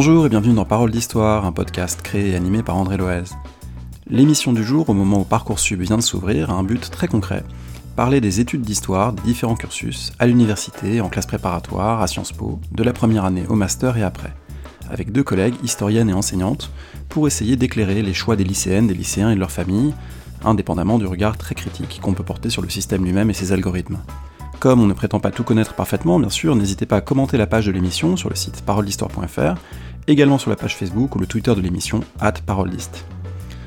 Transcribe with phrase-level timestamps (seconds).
[0.00, 3.34] Bonjour et bienvenue dans Parole d'Histoire, un podcast créé et animé par André Loez.
[4.06, 7.42] L'émission du jour, au moment où Parcoursup vient de s'ouvrir, a un but très concret
[7.96, 12.60] parler des études d'histoire des différents cursus, à l'université, en classe préparatoire, à Sciences Po,
[12.70, 14.32] de la première année au master et après,
[14.88, 16.70] avec deux collègues, historiennes et enseignantes,
[17.08, 19.94] pour essayer d'éclairer les choix des lycéennes, des lycéens et de leurs familles,
[20.44, 23.98] indépendamment du regard très critique qu'on peut porter sur le système lui-même et ses algorithmes.
[24.60, 27.46] Comme on ne prétend pas tout connaître parfaitement, bien sûr, n'hésitez pas à commenter la
[27.46, 29.54] page de l'émission sur le site paroledhistoire.fr,
[30.08, 33.04] également sur la page Facebook ou le Twitter de l'émission, at paroledist.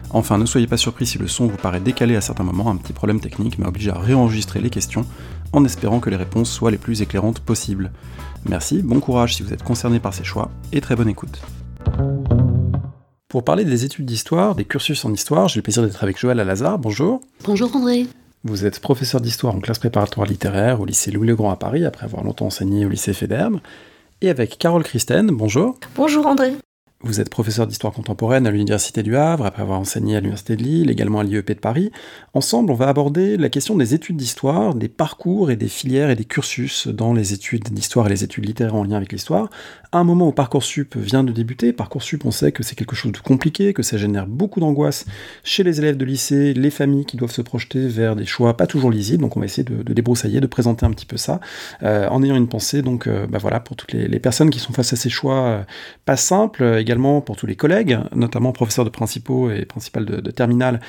[0.09, 2.75] Enfin, ne soyez pas surpris si le son vous paraît décalé à certains moments, un
[2.75, 5.05] petit problème technique m'a obligé à réenregistrer les questions
[5.53, 7.91] en espérant que les réponses soient les plus éclairantes possibles.
[8.49, 11.41] Merci, bon courage si vous êtes concerné par ces choix, et très bonne écoute.
[13.29, 16.39] Pour parler des études d'histoire, des cursus en histoire, j'ai le plaisir d'être avec Joël
[16.41, 16.77] Alazar.
[16.77, 17.21] Bonjour.
[17.45, 18.07] Bonjour André.
[18.43, 22.23] Vous êtes professeur d'histoire en classe préparatoire littéraire au lycée Louis-le-Grand à Paris, après avoir
[22.23, 23.51] longtemps enseigné au lycée Fédère.
[24.23, 25.79] Et avec Carole Christen, bonjour.
[25.95, 26.53] Bonjour André.
[27.03, 30.61] Vous êtes professeur d'histoire contemporaine à l'Université du Havre, après avoir enseigné à l'Université de
[30.61, 31.91] Lille, également à l'IEP de Paris.
[32.35, 36.15] Ensemble, on va aborder la question des études d'histoire, des parcours et des filières et
[36.15, 39.49] des cursus dans les études d'histoire et les études littéraires en lien avec l'histoire.
[39.93, 43.17] Un moment où Parcoursup vient de débuter, Parcoursup, on sait que c'est quelque chose de
[43.17, 45.05] compliqué, que ça génère beaucoup d'angoisse
[45.43, 48.67] chez les élèves de lycée, les familles qui doivent se projeter vers des choix pas
[48.67, 49.23] toujours lisibles.
[49.23, 51.41] Donc on va essayer de, débroussailler, de présenter un petit peu ça,
[51.83, 54.71] euh, en ayant une pensée, donc euh, bah voilà, pour toutes les, personnes qui sont
[54.71, 55.63] face à ces choix euh,
[56.05, 56.83] pas simples,
[57.21, 60.79] pour tous les collègues, notamment professeurs de principaux et principales de, de terminale,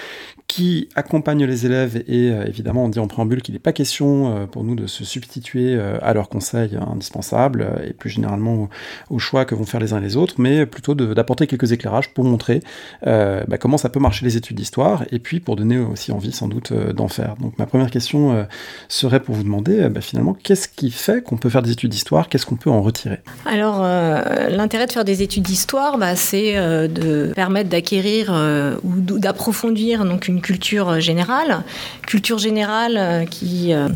[0.52, 4.36] qui accompagnent les élèves et euh, évidemment on dit en préambule qu'il n'est pas question
[4.36, 8.68] euh, pour nous de se substituer euh, à leurs conseils indispensables et plus généralement
[9.08, 12.12] aux, choix que vont faire les uns et les autres, mais plutôt d'apporter quelques éclairages
[12.12, 12.60] pour montrer
[13.02, 16.48] bah, comment ça peut marcher les études d'histoire et puis pour donner aussi envie sans
[16.48, 17.36] doute d'en faire.
[17.36, 18.46] Donc ma première question
[18.88, 22.28] serait pour vous demander bah, finalement qu'est-ce qui fait qu'on peut faire des études d'histoire,
[22.28, 23.20] qu'est-ce qu'on peut en retirer?
[23.46, 26.54] Alors l'intérêt de faire des études d'histoire, c'est
[26.88, 28.32] de permettre d'acquérir
[28.82, 31.62] ou d'approfondir donc une culture générale,
[32.06, 33.88] culture générale euh, qui euh,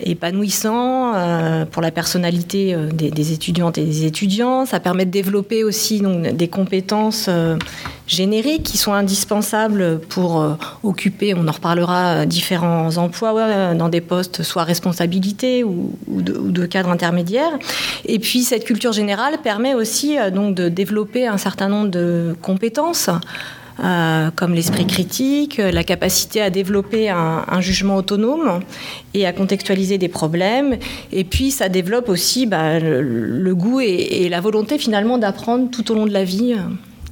[0.00, 4.66] épanouissant euh, pour la personnalité des, étudiantes et des étudiants.
[4.66, 7.28] Ça permet de développer aussi donc, des compétences
[8.06, 14.64] génériques qui sont indispensables pour occuper, on en reparlera, différents emplois dans des postes soit
[14.64, 17.50] responsabilité ou, de, ou, de, cadre intermédiaire.
[18.06, 23.10] Et puis cette culture générale permet aussi donc de développer un certain nombre de compétences
[23.82, 28.60] euh, comme l'esprit critique, la capacité à développer un, jugement autonome
[29.14, 30.76] et à contextualiser des problèmes.
[31.12, 35.94] Et puis ça développe aussi bah, le, goût et, la volonté finalement d'apprendre tout au
[35.94, 36.54] long de la vie,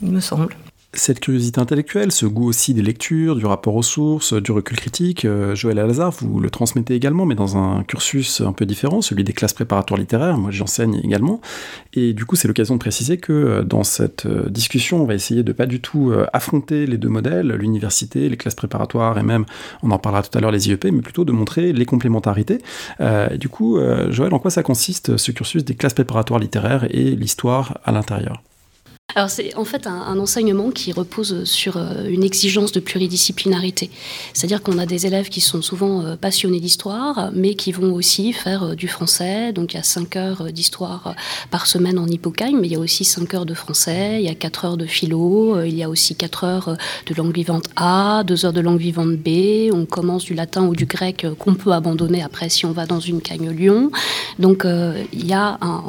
[0.03, 0.55] il me semble.
[0.97, 5.27] Cette curiosité intellectuelle, ce goût aussi des lectures, du rapport aux sources, du recul critique,
[5.27, 9.23] euh, Joël Alazar, vous le transmettez également, mais dans un cursus un peu différent, celui
[9.23, 10.39] des classes préparatoires littéraires.
[10.39, 11.43] Moi, j'enseigne également.
[11.93, 15.15] Et du coup, c'est l'occasion de préciser que euh, dans cette euh, discussion, on va
[15.15, 19.45] essayer de pas du tout affronter les deux modèles, l'université, les classes préparatoires et même,
[19.83, 22.59] on en parlera tout à l'heure, les IEP, mais plutôt de montrer les complémentarités.
[23.39, 23.79] du coup,
[24.11, 28.43] Joël, en quoi ça consiste ce cursus des classes préparatoires littéraires et l'histoire à l'intérieur?
[29.17, 33.89] Alors c'est en fait un, enseignement qui repose sur euh, une exigence de pluridisciplinarité.
[34.35, 38.35] C'est-à-dire qu'on a des élèves qui sont souvent euh, passionnés d'histoire, mais qui vont aussi
[38.35, 39.55] faire euh, du français.
[39.55, 41.15] Donc il y a 5 heures d'histoire
[41.51, 44.29] par semaine en hippocampe, mais il y a aussi 5 heures de français, il y
[44.29, 46.77] a 4 heures de philo, il y a aussi 4 heures
[47.07, 49.71] de langue vivante A, 2 heures de langue vivante B.
[49.73, 53.01] On commence du latin ou du grec qu'on peut abandonner après si on va dans
[53.01, 53.91] une cagne Lyon.
[54.39, 55.85] Donc il y a un,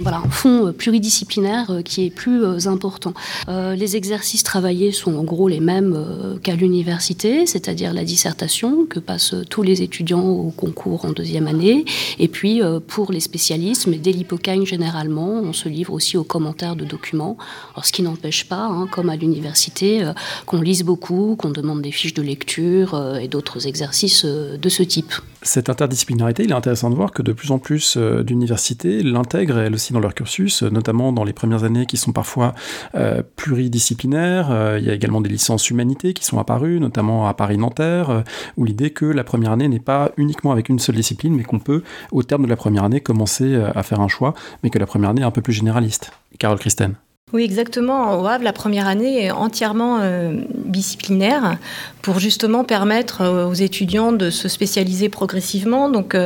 [0.00, 3.14] voilà, un fond pluridisciplinaire qui est plus important.
[3.48, 8.86] Euh, les exercices travaillés sont en gros les mêmes euh, qu'à l'université, c'est-à-dire la dissertation
[8.86, 11.84] que passent tous les étudiants au concours en deuxième année.
[12.18, 16.24] Et puis euh, pour les spécialistes, mais dès l'hypocagne généralement, on se livre aussi aux
[16.24, 17.36] commentaires de documents.
[17.82, 20.10] ce qui n'empêche pas, hein, comme à l'université,
[20.46, 25.12] qu'on lise beaucoup, qu'on demande des fiches de lecture et d'autres exercices de ce type.
[25.42, 29.74] Cette interdisciplinarité, il est intéressant de voir que de plus en plus d'universités l'intègrent, elles
[29.74, 32.53] aussi, dans leur cursus, notamment dans les premières années qui sont parfois
[32.94, 34.50] euh, pluridisciplinaire.
[34.50, 38.20] Euh, il y a également des licences humanités qui sont apparues, notamment à Paris-Nanterre, euh,
[38.56, 41.58] où l'idée que la première année n'est pas uniquement avec une seule discipline, mais qu'on
[41.58, 44.86] peut, au terme de la première année, commencer à faire un choix, mais que la
[44.86, 46.12] première année est un peu plus généraliste.
[46.38, 46.94] Carole Christen.
[47.34, 48.20] Oui, exactement.
[48.20, 49.98] Au Havre, la première année est entièrement
[50.54, 51.58] disciplinaire
[52.00, 55.88] pour justement permettre aux étudiants de se spécialiser progressivement.
[55.88, 56.16] Donc,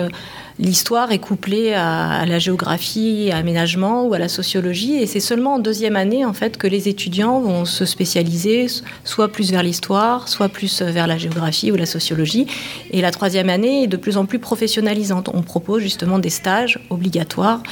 [0.58, 4.96] l'histoire est couplée à, la géographie, à l'aménagement ou à la sociologie.
[4.96, 8.66] Et c'est seulement en deuxième année, en fait, que les étudiants vont se spécialiser
[9.04, 12.46] soit plus vers l'histoire, soit plus vers la géographie ou la sociologie.
[12.90, 15.31] Et la troisième année est de plus en plus professionnalisante.
[15.32, 17.62] On propose justement des stages obligatoires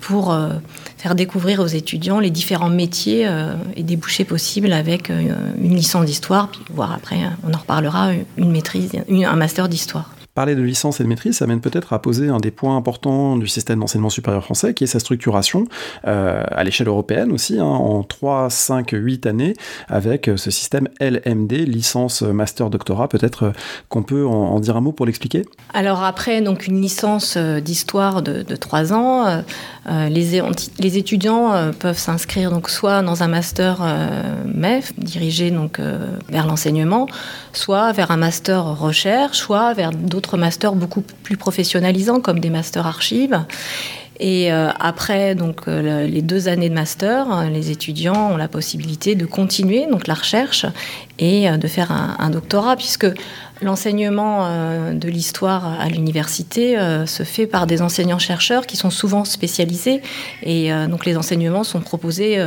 [0.00, 0.48] pour euh,
[1.06, 3.30] faire découvrir aux étudiants les différents métiers
[3.76, 7.18] et débouchés possibles avec une licence d'histoire, puis voir après,
[7.48, 10.10] on en reparlera, une maîtrise, un master d'histoire.
[10.36, 13.46] Parler de licence et de maîtrise, ça peut-être à poser un des points importants du
[13.46, 15.64] système d'enseignement supérieur français, qui est sa structuration
[16.06, 19.54] euh, à l'échelle européenne aussi, hein, en 3, 5, 8 années,
[19.88, 23.08] avec ce système LMD, licence, master, doctorat.
[23.08, 23.52] Peut-être euh,
[23.88, 25.46] qu'on peut en, dire un mot pour l'expliquer?
[25.72, 29.42] Alors après, donc une licence euh, d'histoire de, de 3 ans,
[29.88, 30.42] les,
[30.78, 33.78] les, étudiants peuvent s'inscrire donc soit dans un master
[34.44, 35.80] MEF, dirigé donc
[36.28, 37.06] vers l'enseignement,
[37.52, 42.86] soit vers un master recherche, soit vers d'autres masters beaucoup plus professionnalisants, comme des masters
[42.86, 43.38] archives.
[44.18, 48.48] Et euh, après donc euh, les deux années de master, euh, les étudiants ont la
[48.48, 50.64] possibilité de continuer donc la recherche
[51.18, 53.06] et de faire un doctorat, puisque
[53.62, 59.24] L'enseignement euh, de l'histoire à l'université euh, se fait par des enseignants-chercheurs qui sont souvent
[59.24, 60.02] spécialisés.
[60.42, 62.38] Et euh, donc les enseignements sont proposés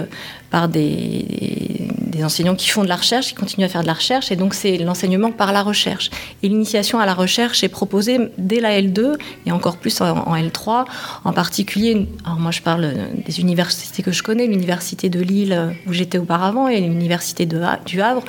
[0.51, 1.87] par des,
[2.23, 4.29] enseignants qui font de la recherche, qui continuent à faire de la recherche.
[4.31, 6.11] Et donc c'est l'enseignement par la recherche.
[6.43, 9.15] Et l'initiation à la recherche est proposée dès la L2
[9.45, 10.85] et encore plus en, L3,
[11.23, 12.93] en particulier, moi je parle
[13.25, 18.23] des universités que je connais, l'université de Lille où j'étais auparavant et l'université du Havre,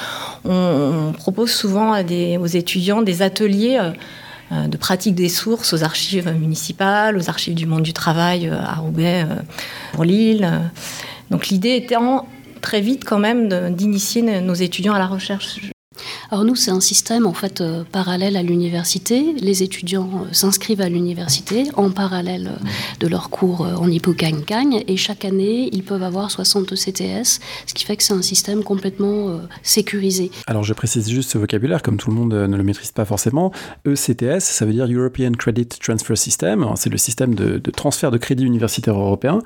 [0.45, 2.70] on, propose souvent aux étudiants
[3.05, 3.91] des ateliers euh,
[4.53, 8.59] euh, de pratique des sources aux archives municipales, aux archives du monde du travail euh,
[8.61, 9.27] à Roubaix,
[9.93, 10.49] pour Lille.
[11.31, 12.27] Donc l'idée étant
[12.61, 15.61] très vite quand même d'initier nos étudiants à la recherche
[16.33, 19.35] alors nous, c'est un système en fait euh, parallèle à l'université.
[19.41, 22.67] Les étudiants euh, s'inscrivent à l'université en parallèle euh,
[23.01, 27.85] de leurs cours en hypocagne-cagne et chaque année, ils peuvent avoir 60 CTS, ce qui
[27.85, 30.31] fait que c'est un système complètement sécurisé.
[30.47, 33.51] Alors je précise juste ce vocabulaire, comme tout le monde ne le maîtrise pas forcément.
[33.87, 36.67] ECTS, ça veut dire European Credit Transfer System.
[36.77, 39.41] C'est le système de, de, transfert de crédit universitaire européen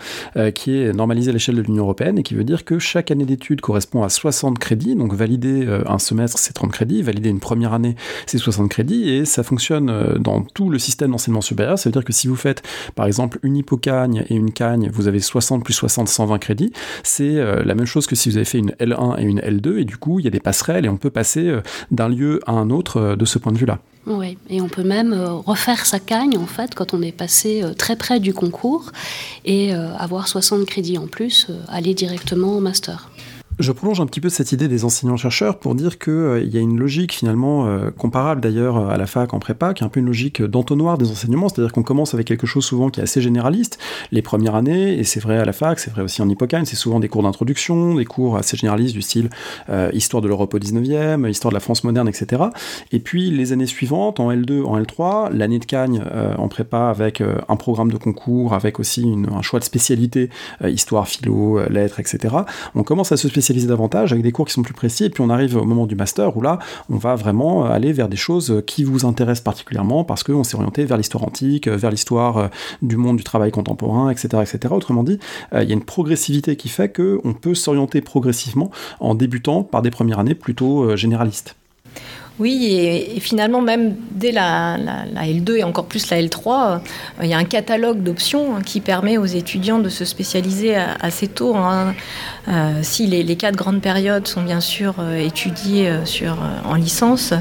[0.55, 3.25] qui est normalisé à l'échelle de l'Union européenne et qui veut dire que chaque année
[3.25, 7.73] d'études correspond à 60 crédits, donc valider un semestre, c'est 30 crédits, valider une première
[7.73, 11.79] année, c'est 60 crédits, et ça fonctionne euh, dans tout le système d'enseignement supérieur.
[11.79, 12.62] Ça veut dire que si vous faites,
[12.94, 16.73] par exemple, une hypocagne et une cagne, vous avez 60 plus 60, 120 crédits.
[17.03, 19.79] C'est euh, la même chose que si vous avez fait une L1 et une L2,
[19.79, 22.41] et du coup, il y a des passerelles, et on peut passer euh, d'un lieu
[22.47, 23.79] à un autre de ce point de vue-là.
[24.06, 27.97] Oui, et on peut même refaire sa cagne en fait quand on est passé très
[27.97, 28.93] près du concours
[29.47, 33.09] et avoir 60 crédits en plus, aller directement au master.
[33.61, 36.61] Je prolonge un petit peu cette idée des enseignants-chercheurs pour dire qu'il euh, y a
[36.61, 40.01] une logique finalement euh, comparable d'ailleurs à la fac en prépa, qui est un peu
[40.01, 43.21] une logique d'entonnoir des enseignements, c'est-à-dire qu'on commence avec quelque chose souvent qui est assez
[43.21, 43.79] généraliste,
[44.11, 46.75] les premières années, et c'est vrai à la fac, c'est vrai aussi en Hippocane, c'est
[46.75, 49.31] souvent des cours d'introduction, des cours assez généralistes du style
[49.69, 52.43] euh, histoire de l'Europe au 19e, histoire de la France moderne, etc.
[52.91, 56.03] Et puis les années suivantes, en L2, en L3, l'année de Cagne
[56.37, 60.31] en prépa avec un programme de concours, avec aussi un choix de spécialité,
[60.67, 62.35] histoire, philo, lettres, etc.
[62.75, 65.11] On commence à se spécialiser spécialiser davantage avec des cours qui sont plus précis, et
[65.11, 66.58] puis on arrive au moment du master où là,
[66.88, 70.87] on va vraiment aller vers des choses qui vous intéressent particulièrement parce qu'on s'est orienté
[70.87, 72.49] vers l'histoire antique, vers l'histoire euh,
[72.81, 74.29] du monde du travail contemporain, etc.
[74.41, 74.73] etc.
[74.75, 75.19] Autrement dit,
[75.52, 79.82] euh, il y a une progressivité qui fait qu'on peut s'orienter progressivement en débutant par
[79.82, 81.56] des premières années plutôt euh, généralistes.
[82.41, 86.79] Oui, et, finalement, même dès la, L2 et encore plus la L3, euh,
[87.23, 91.29] il y a un catalogue d'options hein, qui permet aux étudiants de se spécialiser assez
[91.29, 91.55] tôt.
[91.55, 91.94] Hein.
[92.49, 95.93] Euh, si les, quatre grandes périodes sont bien sûr euh, étudiées
[96.65, 97.35] en licence,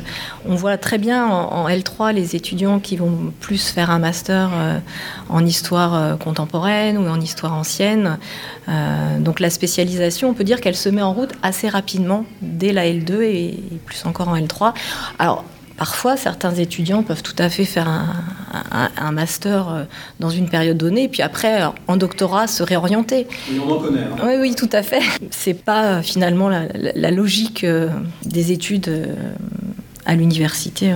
[0.47, 4.51] on voit très bien en, L3 les étudiants qui vont plus faire un master
[5.29, 8.17] en histoire contemporaine ou en histoire ancienne.
[9.19, 12.85] donc la spécialisation, on peut dire qu'elle se met en route assez rapidement dès la
[12.85, 14.73] L2 et plus encore en L3.
[15.19, 15.45] Alors,
[15.77, 19.83] Parfois, certains étudiants peuvent tout à fait faire un, master euh,
[20.19, 23.27] dans une période donnée, et puis après, en doctorat, se réorienter.
[23.59, 24.01] on en connaît.
[24.01, 24.23] Hein.
[24.23, 25.01] Oui, oui, tout à fait.
[25.31, 27.89] C'est pas euh, finalement la, logique euh,
[28.23, 28.89] des études
[30.05, 30.93] à l'université.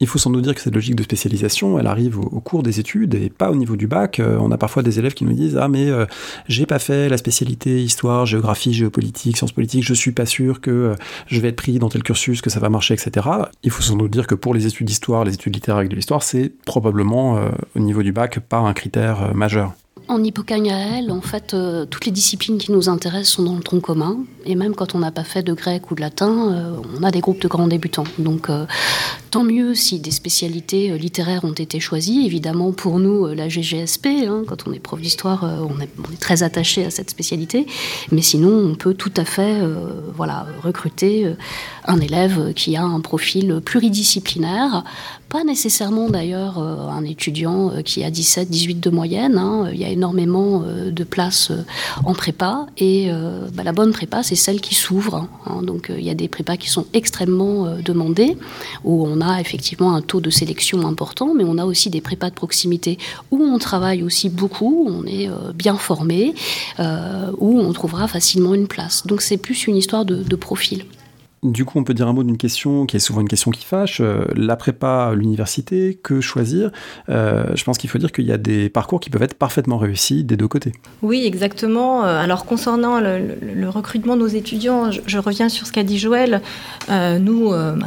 [0.00, 2.80] Il faut sans doute dire que cette logique de spécialisation, elle arrive au, cours des
[2.80, 4.20] études et pas au niveau du bac.
[4.20, 6.04] Euh, on a parfois des élèves qui nous disent Ah, mais euh,
[6.48, 10.70] j'ai pas fait la spécialité histoire, géographie, géopolitique, sciences politiques, je suis pas sûr que
[10.70, 10.94] euh,
[11.26, 13.26] je vais être pris dans tel cursus, que ça va marcher, etc.
[13.62, 15.96] Il faut sans doute dire que pour les études d'histoire, les études littéraires avec de
[15.96, 17.38] l'histoire, c'est probablement
[17.76, 19.72] au niveau du bac pas un critère majeur.
[20.06, 23.80] En elle, en fait, euh, toutes les disciplines qui nous intéressent sont dans le tronc
[23.80, 24.18] commun.
[24.44, 27.10] Et même quand on n'a pas fait de grec ou de latin, euh, on a
[27.10, 28.04] des groupes de grands débutants.
[28.18, 28.66] Donc, euh,
[29.30, 32.26] tant mieux si des spécialités littéraires ont été choisies.
[32.26, 35.88] Évidemment, pour nous, la GGSP, hein, quand on est prof d'histoire, on est,
[36.20, 37.66] très attaché à cette spécialité.
[38.12, 39.60] Mais sinon, on peut tout à fait
[40.14, 41.34] voilà, recruter
[41.86, 44.84] un élève qui a un profil pluridisciplinaire,
[45.28, 49.36] pas nécessairement d'ailleurs un étudiant qui a 17, 18 de moyenne.
[49.36, 49.68] Hein.
[49.72, 51.50] Il y a énormément de places
[52.04, 53.10] en prépa et
[53.52, 55.28] bah, la bonne prépa, c'est celle qui s'ouvre.
[55.46, 55.62] Hein.
[55.62, 58.36] Donc il y a des prépas qui sont extrêmement demandées,
[58.84, 62.30] où on a effectivement un taux de sélection important, mais on a aussi des prépas
[62.30, 62.98] de proximité
[63.32, 66.34] où on travaille aussi beaucoup, on est bien formé,
[66.78, 69.04] où on trouvera facilement une place.
[69.04, 70.84] Donc c'est plus une histoire de profil.
[71.44, 73.66] Du coup, on peut dire un mot d'une question qui est souvent une question qui
[73.66, 74.00] fâche.
[74.00, 76.70] Euh, la prépa, l'université, que choisir
[77.10, 79.76] euh, Je pense qu'il faut dire qu'il y a des parcours qui peuvent être parfaitement
[79.76, 80.72] réussis des deux côtés.
[81.02, 82.02] Oui, exactement.
[82.06, 86.40] Euh, alors, concernant le, recrutement de nos étudiants, je, reviens sur ce qu'a dit Joël.
[86.88, 87.86] nous, bah,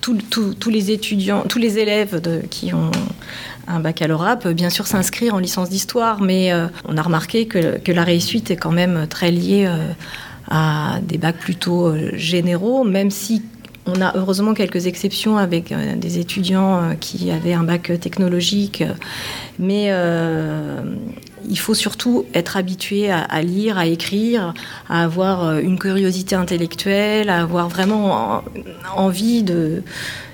[0.00, 2.90] tous les étudiants, tous les élèves qui ont
[3.68, 6.52] un baccalauréat peuvent bien sûr s'inscrire en licence d'histoire, mais
[6.86, 9.68] on a remarqué que, que, la réussite est quand même très liée
[10.48, 13.42] à des bacs plutôt euh, généraux, même si
[13.86, 18.82] on a heureusement quelques exceptions avec euh, des étudiants euh, qui avaient un bac technologique,
[19.58, 19.90] mais
[21.48, 24.52] il faut surtout être habitué à, lire, à écrire,
[24.88, 28.42] à avoir une curiosité intellectuelle, à avoir vraiment
[28.96, 29.82] envie de...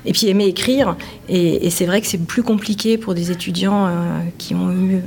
[0.06, 0.97] Et puis aimer écrire.
[1.28, 3.88] Et, c'est vrai que c'est plus compliqué pour des étudiants
[4.38, 5.02] qui ont eu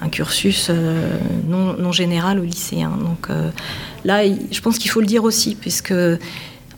[0.00, 0.70] un cursus
[1.48, 2.82] non, général au lycée.
[2.82, 3.28] Donc
[4.04, 5.92] Là, je pense qu'il faut le dire aussi, puisque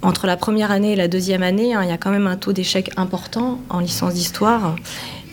[0.03, 2.37] entre la première année et la deuxième année, hein, il y a quand même un
[2.37, 4.77] taux d'échec important en licence d'histoire.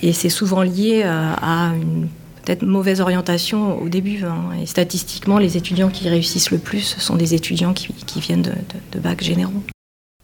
[0.01, 2.07] Et c'est souvent lié euh, à une
[2.43, 4.23] peut-être mauvaise orientation au début.
[4.23, 4.57] Hein.
[4.61, 8.53] Et statistiquement, les étudiants qui réussissent le plus sont des étudiants qui, viennent de,
[8.91, 9.63] de bacs généraux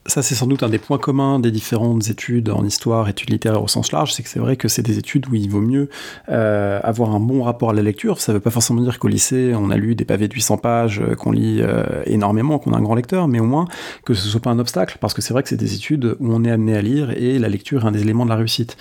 [0.05, 3.63] ça, c'est sans doute un des points communs des différentes études en histoire, études littéraires
[3.63, 5.89] au sens large, c'est que c'est vrai que c'est des études où il vaut mieux
[6.27, 8.19] euh, avoir un bon rapport à la lecture.
[8.19, 10.57] Ça ne veut pas forcément dire qu'au lycée, on a lu des pavés de 800
[10.57, 13.65] pages, euh, qu'on lit euh, énormément, qu'on a un grand lecteur, mais au moins
[14.03, 16.33] que ce soit pas un obstacle, parce que c'est vrai que c'est des études où
[16.33, 18.75] on est amené à lire et la lecture est un des éléments de la réussite.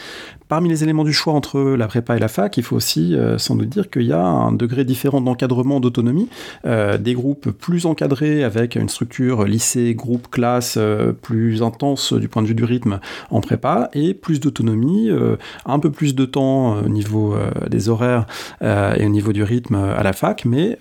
[0.48, 3.54] Parmi les éléments du choix entre la prépa et la fac, il faut aussi sans
[3.54, 6.28] doute dire qu'il y a un degré différent d'encadrement, d'autonomie,
[6.64, 10.78] des groupes plus encadrés avec une structure lycée, groupe, classe
[11.12, 13.00] plus intense du point de vue du rythme
[13.30, 17.50] en prépa et plus d'autonomie, euh, un peu plus de temps euh, au niveau euh,
[17.68, 18.26] des horaires
[18.62, 20.78] et au niveau du rythme à la fac, mais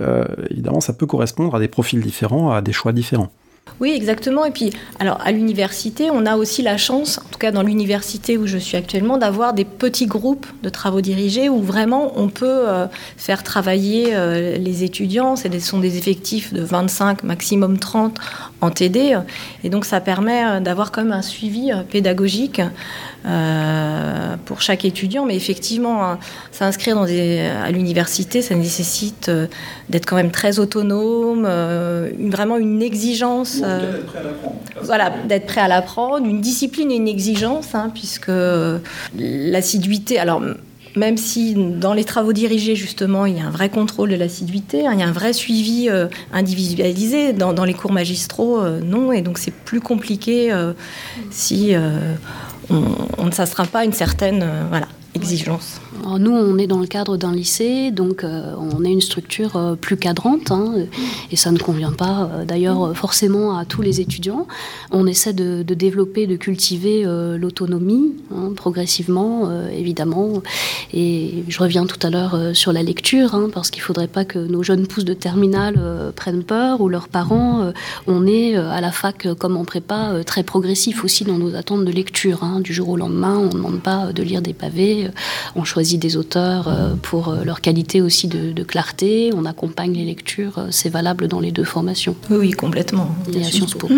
[0.49, 3.31] évidemment ça peut correspondre à des profils différents, à des choix différents.
[3.79, 4.45] Oui, exactement.
[4.45, 8.37] Et puis, alors, à l'université, on a aussi la chance, en tout cas dans l'université
[8.37, 12.65] où je suis actuellement, d'avoir des petits groupes de travaux dirigés où vraiment on peut
[13.17, 14.13] faire travailler
[14.57, 15.35] les étudiants.
[15.35, 18.19] Ce sont des effectifs de 25, maximum 30
[18.61, 19.17] en TD.
[19.63, 22.61] Et donc, ça permet euh, d'avoir quand même un suivi pédagogique
[23.23, 25.27] euh, pour chaque étudiant.
[25.27, 26.17] Mais effectivement, hein,
[26.51, 29.45] s'inscrire dans à l'université, ça nécessite euh,
[29.89, 33.61] d'être quand même très autonome, euh, vraiment une exigence.
[34.81, 38.31] voilà, d'être prêt à l'apprendre, une discipline et une exigence, hein, puisque
[39.15, 40.17] l'assiduité.
[40.17, 40.41] Alors,
[40.95, 44.85] même si dans les travaux dirigés, justement, il y a un vrai contrôle de l'assiduité,
[44.85, 45.89] hein, il y a un vrai suivi
[46.31, 50.53] individualisé, dans, les cours magistraux, non, et donc c'est plus compliqué
[51.29, 51.75] si
[53.17, 54.79] on, ne s'astreint pas à une certaine euh,
[55.15, 55.81] exigence
[56.19, 59.75] nous, on est dans le cadre d'un lycée, donc euh, on est une structure euh,
[59.75, 60.73] plus cadrante, hein,
[61.31, 64.47] et ça ne convient pas euh, d'ailleurs forcément à tous les étudiants.
[64.91, 67.03] On essaie de, développer, de cultiver
[67.37, 70.43] l'autonomie hein, progressivement, évidemment.
[70.93, 74.25] Et je reviens tout à l'heure sur la lecture, hein, parce qu'il ne faudrait pas
[74.25, 75.79] que nos jeunes pousses de terminale
[76.15, 77.71] prennent peur, ou leurs parents.
[78.07, 81.91] on est à la fac, comme en prépa, très progressif aussi dans nos attentes de
[81.91, 82.45] lecture.
[82.59, 85.09] Du jour au lendemain, on ne demande pas de lire des pavés,
[85.55, 89.31] on choisit des auteurs euh, pour euh, leur qualité aussi de, clarté.
[89.35, 90.57] On accompagne les lectures.
[90.57, 92.15] Euh, c'est valable dans les deux formations.
[92.29, 93.15] Oui, complètement.
[93.33, 93.89] Et à Sciences Po.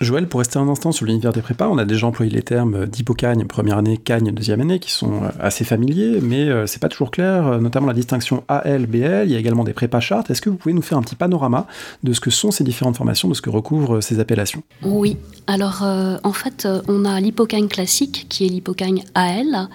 [0.00, 2.86] Joël, pour rester un instant sur l'univers des prépas, on a déjà employé les termes
[2.86, 7.60] d'hypocagne première année, cagne deuxième année, qui sont assez familiers, mais c'est pas toujours clair,
[7.60, 10.30] notamment la distinction AL, BL, il y a également des prépas chartes.
[10.30, 11.66] Est-ce que vous pouvez nous faire un petit panorama
[12.04, 14.62] de ce que sont ces différentes formations, de ce que recouvrent ces appellations?
[14.84, 15.16] Oui,
[15.48, 19.68] alors en fait, on a l'hypocagne classique, qui est l'hypocagne AL,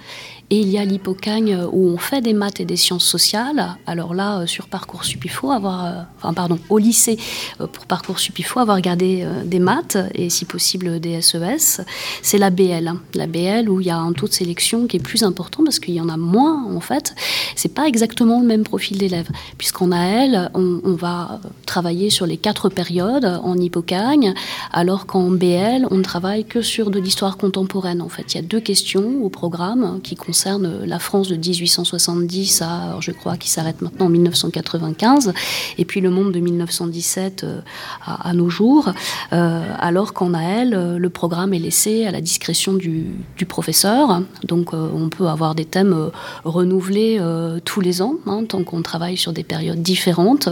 [0.54, 3.76] Et il y a l'hypocagne où on fait des maths et des sciences sociales.
[3.88, 7.18] Alors là, sur Parcoursup, il faut avoir, enfin pardon, au lycée,
[7.58, 11.82] pour Parcoursup, il faut avoir gardé des maths et si possible des SES.
[12.22, 13.02] C'est la BL, hein.
[13.16, 15.80] la BL où il y a un taux de sélection qui est plus important parce
[15.80, 17.16] qu'il y en a moins en fait.
[17.56, 22.70] C'est pas exactement le même profil d'élèves, puisqu'en AL, on, va travailler sur les quatre
[22.70, 24.36] périodes en hippocagne,
[24.72, 28.04] alors qu'en BL, on ne travaille que sur de l'histoire contemporaine.
[28.04, 32.62] En fait, il y a deux questions au programme qui concernent la France de 1870
[32.62, 35.34] à, je crois, qui s'arrête maintenant en 1995,
[35.78, 37.62] et puis le monde de 1917 euh,
[38.06, 38.92] à, nos jours,
[39.32, 43.06] euh, alors qu'en AL, le programme est laissé à la discrétion du,
[43.48, 44.22] professeur.
[44.46, 46.10] Donc, euh, on peut avoir des thèmes
[46.46, 47.20] renouvelés
[47.66, 50.50] tous les ans, hein, tant qu'on travaille sur des périodes différentes.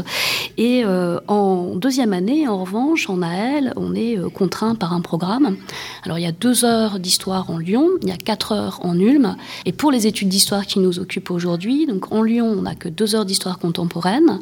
[0.57, 0.83] Et
[1.27, 5.57] en deuxième année, en revanche, en AL, on est euh, contraint par un programme.
[6.03, 8.97] Alors il y a deux heures d'histoire en Lyon, il y a quatre heures en
[8.97, 9.35] Ulm.
[9.65, 12.87] Et pour les études d'histoire qui nous occupent aujourd'hui, donc en Lyon, on n'a que
[12.87, 14.39] deux heures d'histoire contemporaine.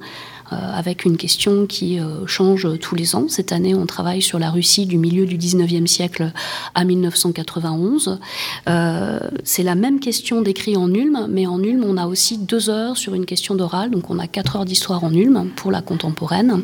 [0.51, 3.25] Euh, avec une question qui euh, change tous les ans.
[3.27, 6.31] Cette année, on travaille sur la Russie du milieu du 19e siècle
[6.73, 8.19] à 1991.
[8.67, 12.71] Euh, c'est la même question décrite en Ulm, mais en Ulm, on a aussi deux
[12.71, 15.81] heures sur une question d'oral, donc on a quatre heures d'histoire en Ulm pour la
[15.81, 16.63] contemporaine.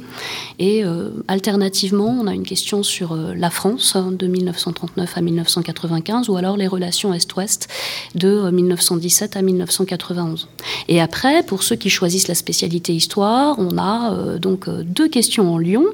[0.57, 0.83] Et
[1.27, 6.67] alternativement, on a une question sur la France de 1939 à 1995, ou alors les
[6.67, 7.67] relations Est-Ouest
[8.15, 10.47] de 1917 à 1991.
[10.87, 15.07] Et après, pour ceux qui choisissent la spécialité histoire, on a euh, donc euh, deux
[15.07, 15.85] questions en Lyon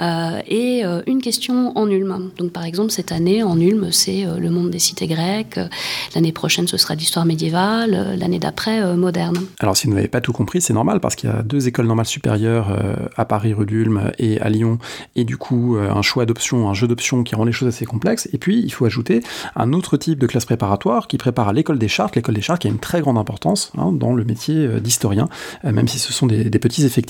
[0.00, 2.30] et une question en Ulm.
[2.38, 5.60] Donc par exemple cette année en Ulm c'est le monde des cités grecques,
[6.14, 9.38] l'année prochaine ce sera l'histoire médiévale, l'année d'après moderne.
[9.58, 11.86] Alors si vous n'avez pas tout compris c'est normal parce qu'il y a deux écoles
[11.86, 12.76] normales supérieures
[13.16, 14.78] à Paris rue d'Ulm et à Lyon.
[15.16, 18.28] Et du coup un choix d'options, un jeu d'options qui rend les choses assez complexes.
[18.32, 19.22] Et puis il faut ajouter
[19.56, 22.62] un autre type de classe préparatoire qui prépare à l'école des chartes, l'école des chartes
[22.62, 25.28] qui a une très grande importance hein, dans le métier d'historien
[25.64, 27.02] même si ce sont des, petits effets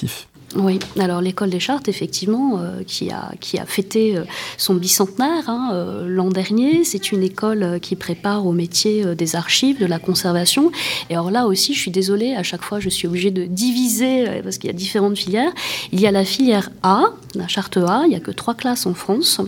[0.56, 4.24] oui, alors l'école des chartes, effectivement, euh, qui, a, qui a fêté euh,
[4.56, 9.78] son bicentenaire hein, euh, l'an dernier, c'est une école qui prépare au métier des archives,
[9.78, 10.72] de la conservation.
[11.08, 14.40] Et alors là aussi, je suis désolée, à chaque fois, je suis obligée de diviser,
[14.42, 15.52] parce qu'il y a différentes filières.
[15.92, 17.04] Il y a la filière A,
[17.36, 19.40] la charte A, il n'y a que trois classes en France.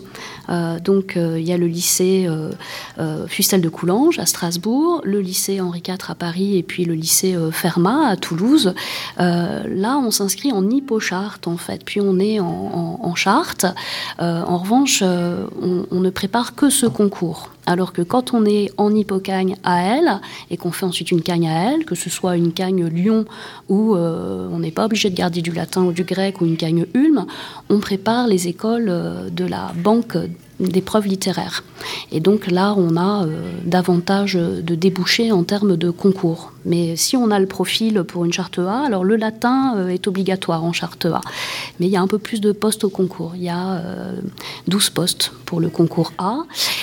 [0.48, 2.28] Donc il y a le lycée
[3.26, 7.36] Fustel de Coulanges à Strasbourg, le lycée Henri IV à Paris et puis le lycée
[7.50, 8.74] Fermat à Toulouse.
[9.18, 13.66] là, on s'inscrit en hypocharte en fait, puis on est en, charte.
[14.20, 17.50] Euh, en revanche, euh, on, ne prépare que ce concours.
[17.66, 20.20] Alors que quand on est en hypocagne à elle
[20.50, 23.24] et qu'on fait ensuite une cagne à elle, que ce soit une cagne Lyon
[23.68, 26.56] où euh, on n'est pas obligé de garder du latin ou du grec ou une
[26.56, 27.26] cagne Ulm,
[27.68, 28.86] on prépare les écoles
[29.30, 30.16] de la banque
[30.60, 31.64] d'épreuves littéraires.
[32.10, 33.26] Et donc là, on a
[33.64, 36.52] davantage de débouchés en termes de concours.
[36.64, 40.06] Mais si on a le profil pour une charte A, alors le latin euh, est
[40.06, 41.20] obligatoire en charte A.
[41.80, 43.32] Mais il y a un peu plus de postes au concours.
[43.36, 43.82] Il y a
[44.68, 46.38] 12 euh, postes pour le concours A.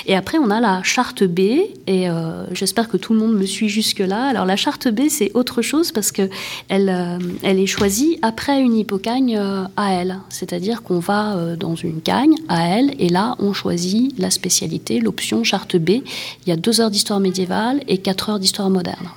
[0.05, 1.39] Et après, on a la charte B.
[1.87, 4.27] Et euh, j'espère que tout le monde me suit jusque-là.
[4.27, 6.29] Alors la charte B, c'est autre chose parce que
[6.67, 6.89] elle,
[7.43, 9.37] est choisie après une hypocagne
[9.77, 10.19] à elle.
[10.29, 15.75] C'est-à-dire qu'on va dans une cagne elle et là, on choisit la spécialité, l'option charte
[15.77, 15.89] B.
[15.89, 19.09] Il y a deux heures d'histoire médiévale et quatre heures d'histoire moderne.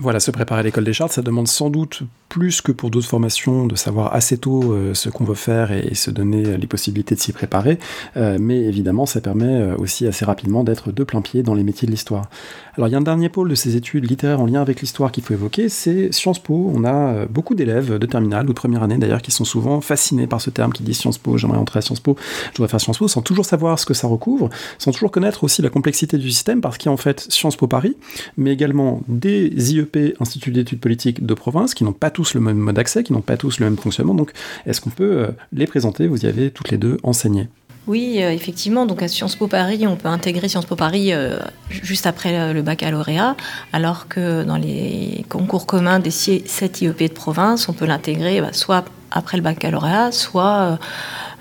[0.00, 3.08] Voilà, se préparer à l'école des chartes, ça demande sans doute plus que pour d'autres
[3.08, 7.16] formations de savoir assez tôt euh, ce qu'on veut faire et, se donner les possibilités
[7.16, 7.78] de s'y préparer.
[8.16, 11.64] Euh, mais évidemment, ça permet euh, aussi assez rapidement d'être de plein pied dans les
[11.64, 12.30] métiers de l'histoire.
[12.76, 15.10] Alors il y a un dernier pôle de ces études littéraires en lien avec l'histoire
[15.10, 16.70] qu'il faut évoquer, c'est Sciences Po.
[16.72, 20.28] On a beaucoup d'élèves de terminale ou de première année d'ailleurs qui sont souvent fascinés
[20.28, 22.16] par ce terme qui dit Sciences Po, j'aimerais entrer à Sciences Po,
[22.52, 25.42] je voudrais faire Sciences Po, sans toujours savoir ce que ça recouvre, sans toujours connaître
[25.42, 27.96] aussi la complexité du système, parce qu'il y a en fait Sciences Po Paris,
[28.36, 32.56] mais également des IEP, Instituts d'études politiques de province, qui n'ont pas tous le même
[32.56, 34.14] mode d'accès, qui n'ont pas tous le même fonctionnement.
[34.14, 34.32] Donc,
[34.66, 36.06] est-ce qu'on peut euh, les présenter?
[36.06, 37.48] Vous y avez toutes les deux enseigné.
[37.86, 38.86] Oui, euh, effectivement.
[38.86, 41.38] Donc à Sciences Po Paris, on peut intégrer Sciences Po Paris euh,
[41.70, 43.36] juste après le baccalauréat,
[43.72, 48.52] alors que dans les concours communs des 7 IEP de province, on peut l'intégrer bah,
[48.52, 50.78] soit après le baccalauréat, soit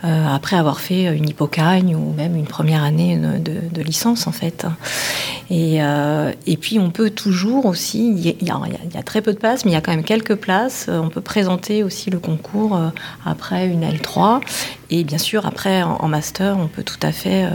[0.05, 4.65] euh, après avoir fait une hypocagne ou même une première année de, licence en fait.
[5.49, 9.65] Et, euh, et, puis on peut toujours aussi, il y, a, très peu de places,
[9.65, 10.89] mais il y a quand même quelques places.
[10.89, 12.89] On peut présenter aussi le concours euh,
[13.25, 14.41] après une L3.
[14.89, 17.47] Et bien sûr, après en, master, on peut tout à fait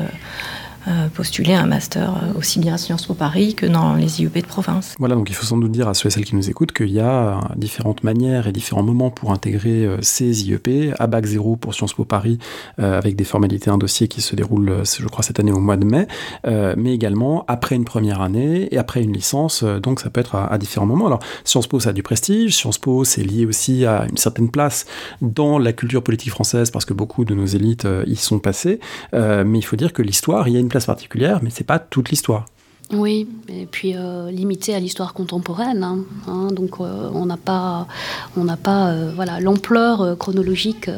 [1.15, 4.95] postuler un master aussi bien à Sciences Po Paris que dans les IEP de province.
[4.99, 6.91] Voilà, donc il faut sans doute dire à ceux et celles qui nous écoutent qu'il
[6.91, 11.75] y a différentes manières et différents moments pour intégrer ces IEP, à bac 0 pour
[11.75, 12.39] Sciences Po Paris,
[12.79, 15.85] avec des formalités, un dossier qui se déroule, je crois, cette année au mois de
[15.85, 16.07] mai,
[16.45, 20.59] mais également après une première année et après une licence, donc ça peut être à,
[20.59, 21.07] différents moments.
[21.07, 24.51] Alors Sciences Po, ça a du prestige, Sciences Po, c'est lié aussi à une certaine
[24.51, 24.87] place
[25.23, 28.81] dans la culture politique française parce que beaucoup de nos élites euh, y sont passées.
[29.15, 31.79] Euh, mais il faut dire que l'histoire, il y a une particulière, mais c'est pas
[31.79, 32.47] toute l'histoire.
[32.93, 35.83] Oui, et puis euh, limité à l'histoire contemporaine.
[35.83, 37.89] Hein, hein, donc euh, on n'a pas,
[38.37, 40.91] on n'a pas euh, voilà l'ampleur chronologique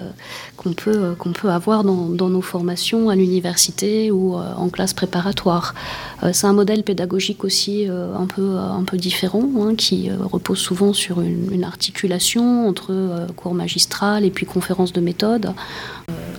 [0.57, 5.75] qu'on peut qu'on peut avoir dans, dans, nos formations à l'université ou en classe préparatoire.
[6.33, 11.21] c'est un modèle pédagogique aussi un peu un peu différent, hein, qui repose souvent sur
[11.21, 15.53] une, une articulation entre cours magistral et puis conférences de méthode.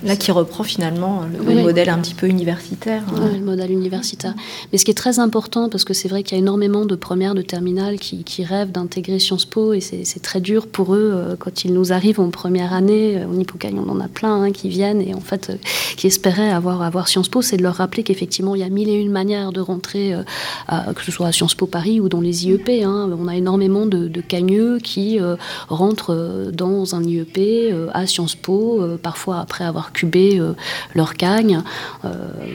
[0.04, 3.02] Là, qui reprend finalement le, modèle un petit peu universitaire.
[3.16, 3.30] Hein.
[3.32, 4.34] le modèle universitaire.
[4.72, 6.94] Mais ce qui est très important, parce que c'est vrai qu'il y a énormément de
[6.94, 11.36] premières, de terminales qui, rêvent d'intégrer Sciences Po, et c'est très dur pour eux euh,
[11.36, 13.24] quand ils nous arrivent en première année.
[13.24, 15.56] En Hippocagne, on en a plein hein, qui viennent et en fait euh,
[15.96, 18.88] qui espéraient avoir, avoir Sciences Po, c'est de leur rappeler qu'effectivement, il y a mille
[18.88, 20.22] et une manières de rentrer, euh,
[20.94, 22.84] que ce soit à Sciences Po Paris ou dans les IEP.
[22.84, 23.10] Hein.
[23.18, 25.18] On a énormément de, de cagneux qui
[25.68, 30.54] rentrent dans un IEP à Sciences Po, parfois après avoir cubé euh,
[30.94, 31.62] leur cagne.
[32.04, 32.10] Euh,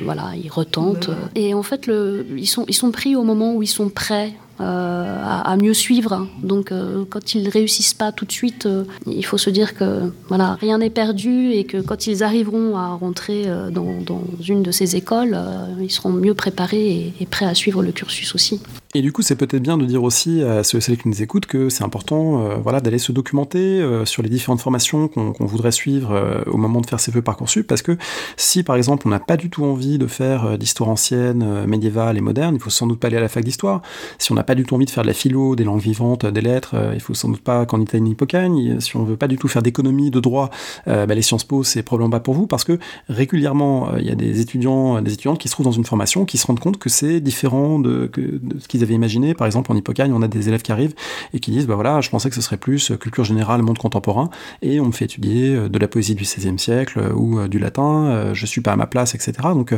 [0.05, 1.09] voilà, ils retentent.
[1.35, 4.33] Et en fait, le, ils, sont, ils sont pris au moment où ils sont prêts
[4.61, 6.27] euh, à, mieux suivre.
[6.41, 6.71] Donc,
[7.09, 8.67] quand ils réussissent pas tout de suite,
[9.07, 12.89] il faut se dire que voilà, rien n'est perdu et que quand ils arriveront à
[12.89, 15.37] rentrer dans, dans une de ces écoles,
[15.81, 18.61] ils seront mieux préparés et, et, prêts à suivre le cursus aussi.
[18.95, 21.23] Et du coup, c'est peut-être bien de dire aussi à ceux et celles qui nous
[21.23, 25.33] écoutent que c'est important euh, voilà, d'aller se documenter euh, sur les différentes formations qu'on
[25.45, 27.97] voudrait suivre euh, au moment de faire ses vœux Parcoursup, parce que
[28.37, 32.21] si par exemple on n'a pas du tout envie de faire d'histoire ancienne, médiévale et
[32.21, 33.81] moderne, il faut sans doute pas aller à la fac d'histoire.
[34.19, 36.25] Si on n'a pas du tout envie de faire de la philo, des langues vivantes,
[36.25, 38.79] des lettres, il faut sans doute pas candidater une hippocagne.
[38.79, 40.49] Si on veut pas du tout faire d'économie, de droit,
[40.85, 42.77] bah, les Sciences Po, c'est probablement pas pour vous, parce que
[43.07, 46.37] régulièrement, il y a des étudiants, des étudiantes qui se trouvent dans une formation qui
[46.37, 49.33] se rendent compte que c'est différent de, de ce qu'ils avaient imaginé.
[49.33, 50.93] Par exemple, en Hippocagne, on a des élèves qui arrivent
[51.33, 53.77] et qui disent, bah voilà, je pensais que ce serait plus euh, culture générale, monde
[53.77, 54.29] contemporain,
[54.61, 57.59] et on me fait étudier euh, de la poésie du XVIe siècle euh, ou du
[57.59, 59.33] latin, je suis pas à ma place, etc.
[59.53, 59.73] Donc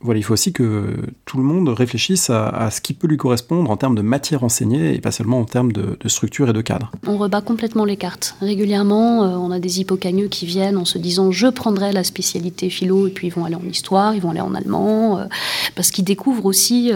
[0.00, 3.70] voilà, il faut aussi que tout le monde réfléchisse à, ce qui peut lui correspondre
[3.70, 6.90] en termes de matière enseignée et pas seulement en termes de, structure et de cadre.
[7.06, 8.36] On rebat complètement les cartes.
[8.40, 13.06] Régulièrement, on a des hippocagneux qui viennent en se disant, je prendrai la spécialité philo,
[13.06, 15.26] et puis ils vont aller en histoire, ils vont aller en allemand,
[15.74, 16.90] parce qu'ils découvrent aussi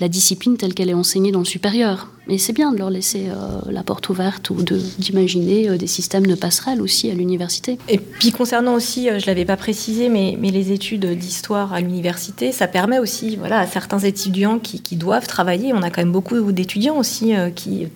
[0.00, 2.08] la discipline telle qu'elle est enseignée dans le supérieur.
[2.28, 6.26] Et c'est bien de leur laisser euh, la porte ouverte ou d'imaginer euh, des systèmes
[6.26, 7.78] de passerelle aussi à l'université.
[7.88, 11.72] Et puis concernant aussi, euh, je ne l'avais pas précisé, mais, mais les études d'histoire
[11.72, 15.90] à l'université, ça permet aussi voilà, à certains étudiants qui, qui, doivent travailler, on a
[15.90, 17.88] quand même beaucoup d'étudiants aussi qui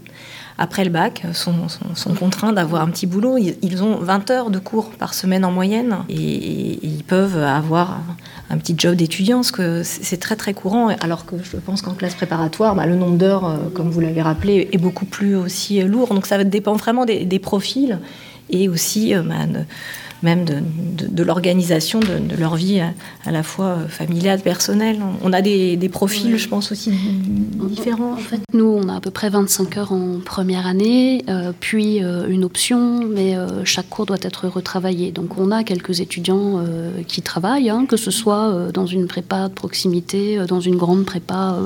[0.57, 3.39] après le bac, sont, sont, contraints d'avoir un petit boulot.
[3.39, 7.99] Ils, ont 20 heures de cours par semaine en moyenne et, ils peuvent avoir
[8.51, 10.89] un, petit job d'étudiant, ce que c'est très très courant.
[11.01, 14.23] Alors que je pense qu'en classe préparatoire, bah, le nombre d'heures, euh, comme vous l'avez
[14.23, 16.15] rappelé, est beaucoup plus aussi lourd.
[16.15, 17.99] Donc ça dépend vraiment des, des profils
[18.51, 19.35] et aussi euh, bah,
[20.25, 20.57] même de,
[21.07, 24.99] de, l'organisation de, leur vie à, la fois euh, familiale, personnelle.
[25.23, 26.91] On a des, des profils, je pense, aussi
[27.69, 28.15] différents.
[28.15, 32.03] En fait, nous, on a à peu près 25 heures en première année, euh, puis
[32.03, 35.13] euh, une option, mais chaque cours doit être retravaillé.
[35.13, 36.65] Donc on a quelques étudiants
[37.07, 41.59] qui travaillent, hein, que ce soit dans une prépa de proximité, dans une grande prépa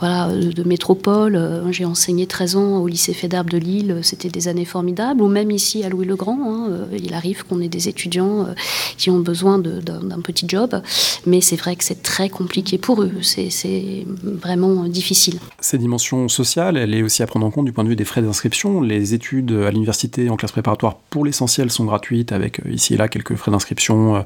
[0.00, 1.40] voilà, de métropole.
[1.70, 5.50] J'ai enseigné 13 ans au lycée Fédère de Lille, c'était des années formidables, ou même
[5.50, 6.38] ici à Louis-le-Grand.
[6.44, 8.54] Hein, il arrive qu'on ait des étudiants euh,
[8.96, 10.80] qui ont besoin d'un petit job.
[11.26, 13.12] Mais c'est vrai que c'est très compliqué pour eux.
[13.22, 15.38] C'est vraiment difficile.
[15.60, 18.04] Cette dimension sociale, elle est aussi à prendre en compte du point de vue des
[18.04, 18.80] frais d'inscription.
[18.80, 22.96] Les études à l'université en classe préparatoire, pour l'essentiel, sont gratuites, avec euh, ici et
[22.96, 24.20] là quelques frais d'inscription euh,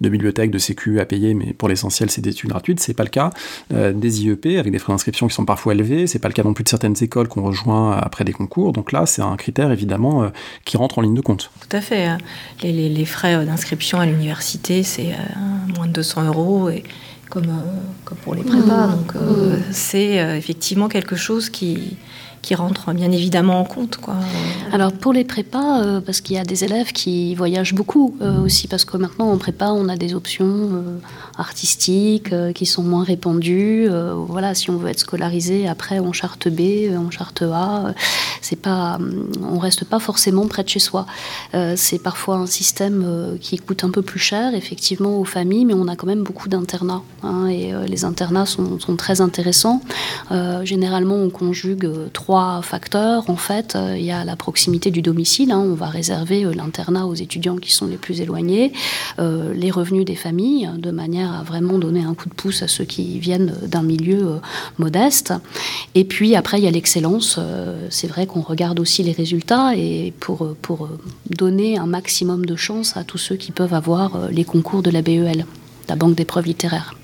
[0.00, 2.80] de bibliothèque, de sécu à payer, mais pour l'essentiel, c'est des études gratuites.
[2.80, 3.30] C'est pas le cas
[3.70, 6.06] des IEP, avec des frais d'inscription qui sont parfois élevés.
[6.06, 8.72] C'est pas le cas non plus de certaines écoles qu'on rejoint après des concours.
[8.72, 10.30] Donc là, c'est un critère évidemment
[10.64, 11.50] qui rentre en ligne de compte.
[11.60, 12.08] Tout à fait.
[12.62, 16.82] Les, les, les frais d'inscription à l'université, c'est euh, moins de 200 euros, et
[17.30, 18.86] comme, euh, comme pour les prépas.
[18.86, 18.90] Mmh.
[18.90, 21.96] Donc, euh, c'est effectivement quelque chose qui,
[22.46, 23.96] qui rentre bien évidemment en compte.
[23.96, 24.14] Quoi.
[24.72, 28.84] Alors pour les prépas, parce qu'il y a des élèves qui voyagent beaucoup aussi, parce
[28.84, 30.84] que maintenant en prépa, on a des options
[31.36, 33.88] artistiques qui sont moins répandues.
[34.28, 36.60] voilà, si on veut être scolarisé après en charte B,
[36.96, 37.92] en charte A,
[38.40, 39.00] c'est pas,
[39.42, 41.04] on reste pas forcément près de chez soi.
[41.74, 45.88] c'est parfois un système qui coûte un peu plus cher, effectivement, aux familles, mais on
[45.88, 47.02] a quand même beaucoup d'internats.
[47.22, 49.82] Hein, et euh, les internats sont, très intéressants.
[50.30, 53.30] Euh, généralement, on conjugue euh, trois facteurs.
[53.30, 55.52] En fait, il y a la proximité du domicile.
[55.52, 55.64] Hein.
[55.66, 58.74] on va réserver l'internat aux étudiants qui sont les plus éloignés,
[59.18, 62.84] les revenus des familles, de manière à vraiment donner un coup de pouce à ceux
[62.84, 64.40] qui viennent d'un milieu
[64.76, 65.32] modeste.
[65.94, 67.40] Et puis après, il y a l'excellence.
[67.88, 70.90] c'est vrai qu'on regarde aussi les résultats et pour, pour
[71.30, 75.00] donner un maximum de chance à tous ceux qui peuvent avoir les concours de la
[75.00, 75.46] BEL,
[75.88, 76.94] la Banque d'épreuves littéraires.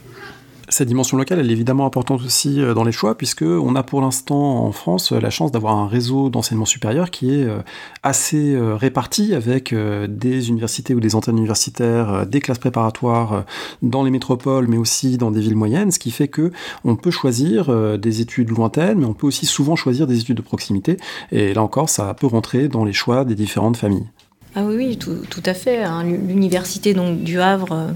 [0.73, 3.83] Cette dimension locale, elle est évidemment importante aussi euh, dans les choix, puisque on a
[3.83, 7.59] pour l'instant en France euh, la chance d'avoir un réseau d'enseignement supérieur qui est euh,
[8.03, 13.45] assez réparti avec des universités ou des antennes universitaires, des classes préparatoires
[13.83, 16.51] dans les métropoles, mais aussi dans des villes moyennes, ce qui fait que
[16.85, 20.43] on peut choisir des études lointaines, mais on peut aussi souvent choisir des études de
[20.43, 20.97] proximité.
[21.31, 24.07] Et là encore, ça peut rentrer dans les choix des différentes familles.
[24.55, 25.83] Ah oui, oui tout, à fait.
[25.83, 26.03] Hein.
[26.03, 27.95] L'université donc du Havre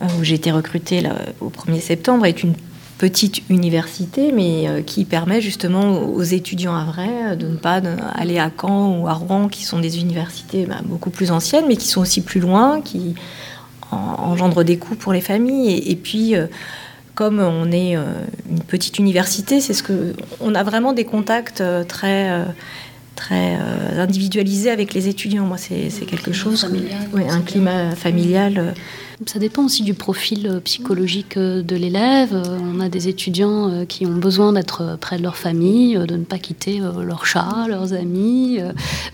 [0.00, 1.02] où j'ai été recrutée
[1.40, 2.54] au 1er septembre, est une
[2.98, 7.82] petite université, mais euh, qui permet justement aux étudiants à vrai euh, de ne pas
[8.14, 11.76] aller à Caen ou à Rouen, qui sont des universités bah, beaucoup plus anciennes, mais
[11.76, 13.14] qui sont aussi plus loin, qui
[13.90, 15.76] engendrent des coûts pour les familles.
[15.86, 16.34] Et, puis,
[17.14, 22.44] comme on est une petite université, c'est ce que on a vraiment des contacts très
[23.14, 23.56] très
[23.96, 25.44] individualisés avec les étudiants.
[25.44, 26.66] Moi, c'est quelque chose,
[27.14, 28.74] un climat familial
[29.26, 32.34] ça dépend aussi du profil euh, psychologique euh, de l'élève.
[32.34, 36.24] Euh, on a des étudiants qui ont besoin d'être près de leur famille, de ne
[36.24, 38.58] pas quitter leur chat, leurs amis,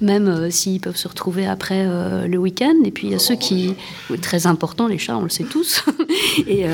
[0.01, 1.87] même s'ils peuvent se retrouver après
[2.27, 2.75] le week-end.
[2.85, 3.75] Et puis il y a ceux qui,
[4.21, 5.85] très important, les chats, on le sait tous.
[6.47, 6.65] Et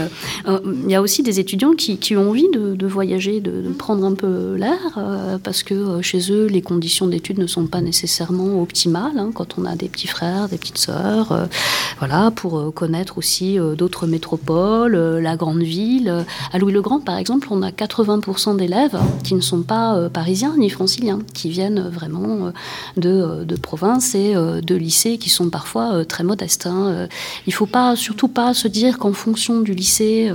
[0.47, 4.55] il y a aussi des étudiants qui, ont envie de, voyager, de, prendre un peu
[4.55, 4.99] l'air,
[5.43, 9.19] parce que chez eux, les conditions d'études ne sont pas nécessairement optimales.
[9.19, 11.49] Hein, quand on a des petits frères, des petites sœurs,
[11.99, 16.25] voilà, pour connaître aussi euh, d'autres métropoles, euh, la grande ville.
[16.53, 20.71] À Louis-le-Grand, par exemple, on a 80% d'élèves qui ne sont pas euh, parisiens ni
[20.71, 22.53] franciliens, qui viennent vraiment
[22.97, 26.67] de, de province et de lycées qui sont parfois très modestes.
[26.67, 27.09] Hein.
[27.47, 30.31] Il ne faut pas, surtout pas se dire qu'en fonction du lycée,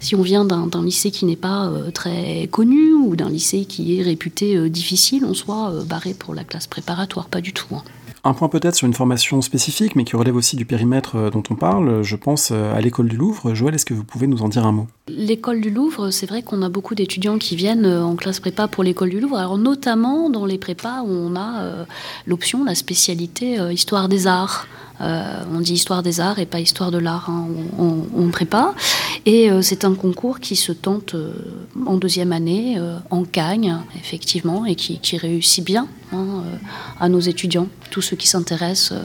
[0.00, 4.02] si on vient d'un lycée qui n'est pas très connu ou d'un lycée qui est
[4.02, 7.26] réputé difficile, on soit barré pour la classe préparatoire.
[7.26, 7.74] Pas du tout.
[7.74, 7.82] Hein.
[8.26, 11.42] Un point peut-être sur une formation spécifique, mais qui relève aussi du périmètre euh, dont
[11.50, 13.54] on parle, je pense euh, à l'école du Louvre.
[13.54, 14.86] Joël, est-ce que vous pouvez nous en dire un mot?
[15.08, 18.66] L'école du Louvre, c'est vrai qu'on a beaucoup d'étudiants qui viennent euh, en classe prépa
[18.66, 21.86] pour l'école du Louvre, alors notamment dans les prépas où on a
[22.26, 24.66] l'option, la spécialité histoire des arts.
[25.00, 28.74] On dit histoire des arts et pas histoire de l'art hein, on, prépa.
[29.26, 31.16] Et c'est un concours qui se tente
[31.86, 32.78] en deuxième année,
[33.10, 36.42] en Cagne, effectivement, et qui, réussit bien hein,
[37.00, 39.02] à nos étudiants, tous ceux qui s'intéressent euh,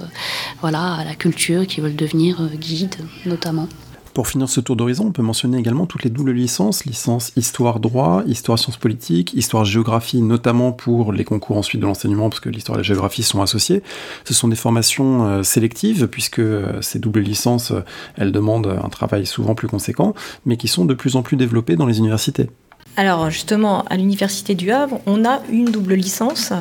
[0.61, 3.67] voilà, à la culture, qui veulent devenir euh, guides notamment.
[4.13, 8.23] Pour finir ce tour d'horizon, on peut mentionner également toutes les doubles licences, licence histoire-droit,
[8.27, 12.83] histoire-sciences politiques, histoire-géographie, notamment pour les concours ensuite de l'enseignement, parce que l'histoire et la
[12.83, 13.83] géographie sont associées.
[14.25, 16.41] Ce sont des formations euh, sélectives, puisque
[16.81, 17.71] ces doubles licences,
[18.17, 20.13] elles demandent un travail souvent plus conséquent,
[20.45, 22.49] mais qui sont de plus en plus développées dans les universités.
[22.97, 26.51] Alors justement, à l'Université du Havre, on a une double licence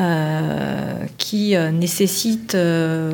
[0.00, 3.12] euh, qui euh, nécessite euh,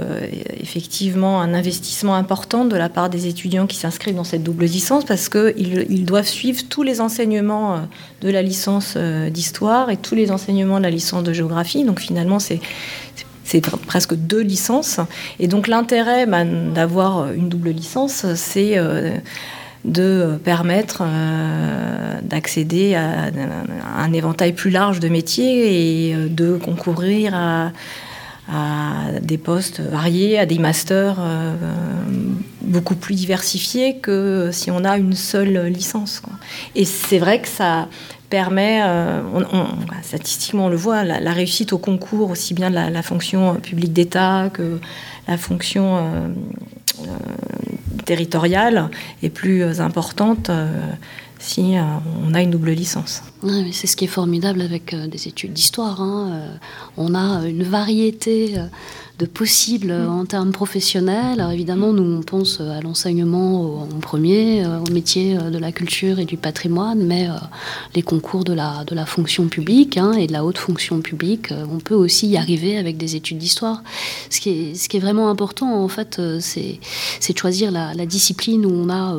[0.60, 5.04] effectivement un investissement important de la part des étudiants qui s'inscrivent dans cette double licence
[5.04, 7.88] parce qu'ils ils doivent suivre tous les enseignements
[8.20, 11.82] de la licence d'histoire et tous les enseignements de la licence de géographie.
[11.82, 12.60] Donc finalement, c'est
[13.42, 15.00] c'est presque deux licences.
[15.40, 18.78] Et donc l'intérêt bah, d'avoir une double licence, c'est
[19.86, 23.30] de permettre euh, d'accéder à,
[23.96, 27.70] un éventail plus large de métiers et euh, de concourir à,
[29.22, 31.56] des postes variés, à des masters euh,
[32.62, 36.22] beaucoup plus diversifiés que si on a une seule licence.
[36.76, 37.88] Et c'est vrai que ça
[38.30, 38.82] permet,
[40.02, 44.48] statistiquement on le voit, la, réussite au concours, aussi bien de la, fonction publique d'État
[44.52, 44.78] que
[45.26, 46.32] la fonction
[48.06, 48.88] territoriale
[49.22, 50.50] est plus importante
[51.36, 51.74] euh, si
[52.26, 53.22] on a une double licence.
[53.72, 56.00] c'est ce qui est formidable avec des études d'histoire.
[56.00, 56.40] Hein.
[56.96, 58.56] on a une variété
[59.18, 61.40] de possibles en termes professionnels.
[61.40, 65.72] Alors évidemment, nous, on pense à l'enseignement en premier, euh, au métier euh, de la
[65.72, 67.32] culture et du patrimoine, mais euh,
[67.94, 71.52] les concours de la, de la fonction publique hein, et de la haute fonction publique,
[71.72, 73.82] on peut aussi y arriver avec des études d'histoire.
[74.28, 76.78] Ce, qui est, ce qui est vraiment important, en fait, c'est
[77.32, 79.16] de choisir la, discipline où on a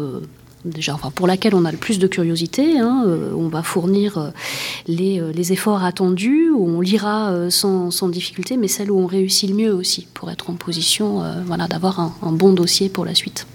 [0.70, 2.80] déjà, enfin, pour laquelle on a le plus de curiosité.
[2.80, 4.30] Hein, euh, on va fournir euh,
[4.88, 9.06] les, euh, les, efforts attendus, où on lira sans, sans, difficulté, mais celle où on
[9.06, 13.06] réussit le mieux aussi, pour être en position voilà, d'avoir un, un, bon dossier pour
[13.06, 13.48] la suite.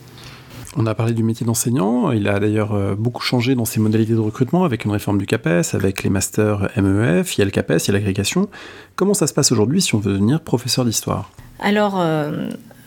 [0.77, 4.19] On a parlé du métier d'enseignant, il a d'ailleurs beaucoup changé dans ses modalités de
[4.19, 7.77] recrutement avec une réforme du CAPES, avec les masters MEF, il y a le CAPES,
[7.85, 8.49] il y a l'agrégation.
[8.97, 11.31] Comment ça se passe aujourd'hui si on veut devenir professeur d'histoire?
[11.61, 12.03] Alors,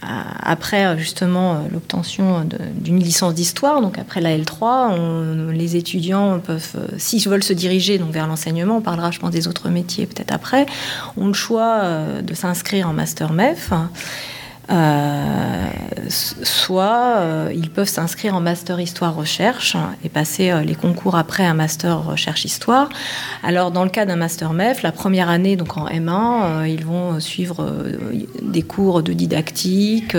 [0.01, 6.71] après euh, justement euh, l'obtention d'une licence d'histoire, donc après la L3, les étudiants peuvent,
[6.75, 10.05] euh, s'ils veulent se diriger donc vers l'enseignement, on parlera je pense des autres métiers
[10.05, 10.65] peut-être après,
[11.17, 11.83] ont le choix
[12.21, 13.71] de s'inscrire en master MEF.
[14.71, 15.67] Euh,
[16.09, 21.45] soit euh, ils peuvent s'inscrire en master histoire recherche et passer euh, les concours après
[21.45, 22.89] un master recherche histoire.
[23.43, 27.19] Alors dans le cas d'un master MEF, la première année donc en M1, ils vont
[27.19, 27.85] suivre
[28.41, 30.15] des cours de didactique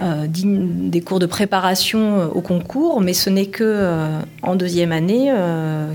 [0.00, 5.32] des cours de préparation euh, au concours, mais ce n'est que euh, en deuxième année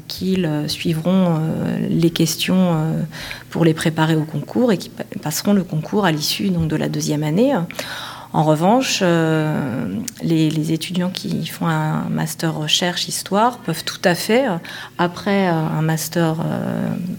[0.07, 1.39] qu'ils suivront
[1.89, 2.75] les questions
[3.49, 4.91] pour les préparer au concours et qui
[5.21, 7.53] passeront le concours à l'issue donc de la deuxième année.
[8.33, 9.01] En revanche,
[10.21, 14.45] les, étudiants qui font un master recherche histoire peuvent tout à fait,
[14.97, 16.35] après un master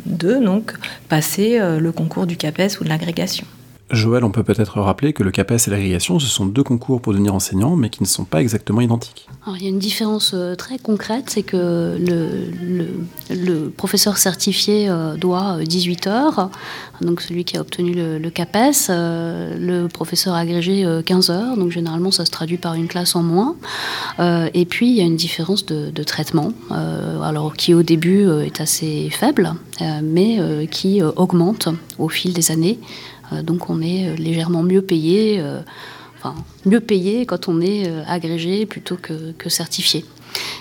[0.07, 0.75] 2, donc,
[1.09, 3.47] passer le concours du CAPES ou de l'agrégation.
[3.91, 7.13] Joël, on peut peut-être rappeler que le CAPES et l'agrégation, ce sont deux concours pour
[7.13, 9.29] devenir enseignant, mais qui ne sont pas exactement identiques.
[9.55, 15.59] Il y a une différence euh, très concrète, c'est que le, professeur certifié euh, doit
[15.65, 16.51] 18 euh, heures,
[17.01, 22.25] donc celui qui a obtenu le, CAPES, le professeur agrégé 15 heures, donc généralement ça
[22.25, 23.55] se traduit par une classe en moins.
[24.19, 28.61] et puis il y a une différence de, de traitement, alors qui au début est
[28.61, 29.55] assez faible,
[30.03, 31.69] mais qui augmente
[31.99, 32.79] au fil des années.
[33.33, 35.61] Euh, donc on est euh, légèrement mieux payé, euh,
[36.19, 36.35] enfin
[36.65, 40.05] mieux payé quand on est agrégé plutôt que certifié.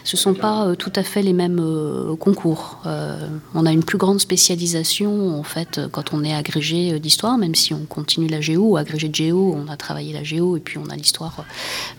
[0.04, 2.80] Ce ne sont pas euh, tout à fait les mêmes euh, concours.
[2.86, 7.56] Euh, on a une plus grande spécialisation en fait quand on est agrégé d'histoire, même
[7.56, 10.78] si on continue la géo, agrégé de géo, on a travaillé la géo et puis
[10.78, 11.44] on a l'histoire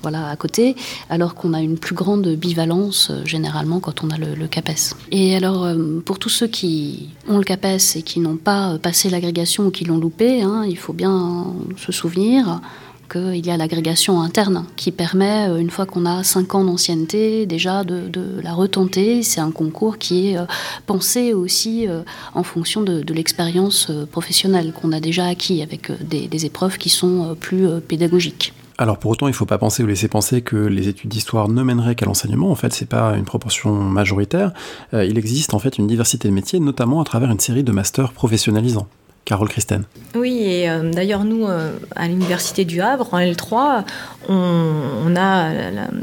[0.02, 0.76] voilà, à côté,
[1.10, 4.94] alors qu'on a une plus grande bivalence généralement quand on a le, CAPES.
[5.10, 5.66] Et alors
[6.04, 9.84] pour tous ceux qui ont le CAPES et qui n'ont pas passé l'agrégation ou qui
[9.84, 12.60] l'ont loupé, hein, il faut bien se souvenir
[13.08, 17.46] qu'il y a l'agrégation interne qui permet, euh, une fois qu'on a 5 ans d'ancienneté,
[17.46, 18.10] déjà de,
[18.42, 19.22] la retenter.
[19.22, 20.44] C'est un concours qui est euh,
[20.86, 22.02] pensé aussi euh,
[22.34, 27.66] en fonction de, l'expérience professionnelle qu'on a déjà acquis avec des, épreuves qui sont plus
[27.88, 28.52] pédagogiques.
[28.76, 31.48] Alors pour autant, il ne faut pas penser ou laisser penser que les études d'histoire
[31.48, 32.50] ne mèneraient qu'à l'enseignement.
[32.50, 34.52] En fait, c'est pas une proportion majoritaire.
[34.92, 38.12] il existe en fait une diversité de métiers, notamment à travers une série de masters
[38.12, 38.88] professionnalisants.
[39.26, 39.82] Carole Christen.
[40.14, 43.82] Oui, et euh, d'ailleurs, nous, euh, à l'Université du Havre, en L3,
[44.28, 45.50] on, a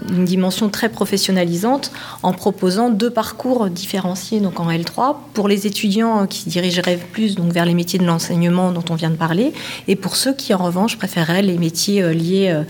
[0.09, 6.25] une dimension très professionnalisante en proposant deux parcours différenciés donc en L3 pour les étudiants
[6.25, 9.53] qui dirigeraient plus donc, vers les métiers de l'enseignement dont on vient de parler,
[9.87, 12.63] et pour ceux qui, en revanche, préféreraient les métiers euh, liés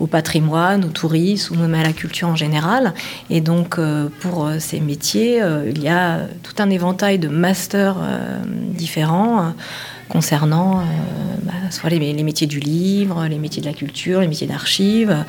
[0.00, 2.92] au patrimoine, au tourisme ou même à la culture en général.
[3.30, 3.78] Et donc,
[4.18, 7.96] pour ces métiers, il y a tout un éventail de masters
[8.74, 9.52] différents
[10.12, 10.82] concernant euh,
[11.42, 15.24] bah, soit les, métiers du livre, les métiers de la culture, les métiers d'archives.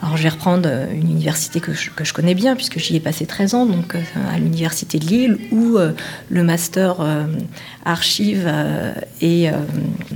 [0.00, 3.26] Alors je vais reprendre euh, une université que je, connais bien puisque j'y ai passé
[3.26, 4.00] 13 ans, donc euh,
[4.34, 5.76] à l'université de Lille où
[6.30, 6.96] le master
[7.84, 8.50] archives
[9.20, 9.50] et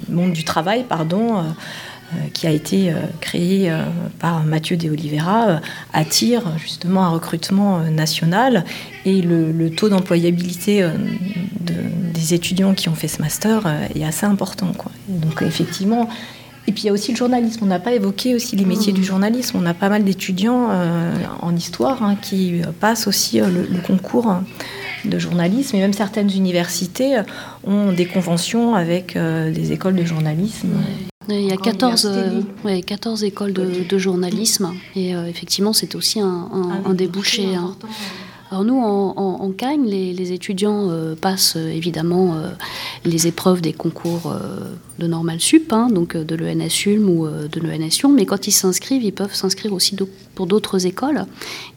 [0.09, 1.44] monde du travail, pardon,
[2.33, 3.83] qui a été euh, créé euh,
[4.19, 5.61] par Mathieu de Oliveira,
[5.92, 8.64] attire justement un recrutement national
[9.05, 10.88] et le, taux d'employabilité
[11.61, 14.73] des étudiants qui ont fait ce master est assez important.
[15.09, 16.09] Donc effectivement,
[16.66, 17.61] et puis il y a aussi le journalisme.
[17.62, 19.59] On n'a pas évoqué aussi les métiers du journalisme.
[19.61, 20.69] On a pas mal d'étudiants
[21.40, 24.35] en histoire hein, qui passent aussi le, concours
[25.05, 25.77] de journalisme.
[25.77, 27.21] Et même certaines universités
[27.64, 30.71] ont des conventions avec des écoles de journalisme.
[31.28, 32.08] Il y a 14,
[32.86, 36.48] 14 euh, écoles de, journalisme et euh, effectivement c'est aussi un,
[36.84, 37.54] un, débouché.
[37.54, 37.76] Hein.
[38.50, 42.36] Alors nous, en, en, Cagne, les, étudiants euh, passent évidemment
[43.04, 44.32] les épreuves des concours
[44.98, 49.02] de Normal Sup, hein, donc de l'ENS Ulm ou de l'ENS mais quand ils s'inscrivent,
[49.02, 49.96] ils peuvent s'inscrire aussi
[50.37, 51.27] pour d'autres écoles.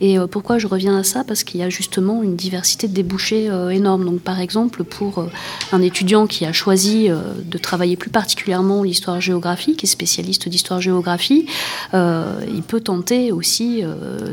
[0.01, 1.23] Et pourquoi je reviens à ça?
[1.23, 4.05] Parce qu'il y a justement une diversité de débouchés énorme.
[4.05, 5.25] Donc par exemple, pour
[5.71, 11.47] un étudiant qui a choisi de travailler plus particulièrement l'histoire-géographie, qui est spécialiste d'histoire-géographie,
[11.93, 13.83] il peut tenter aussi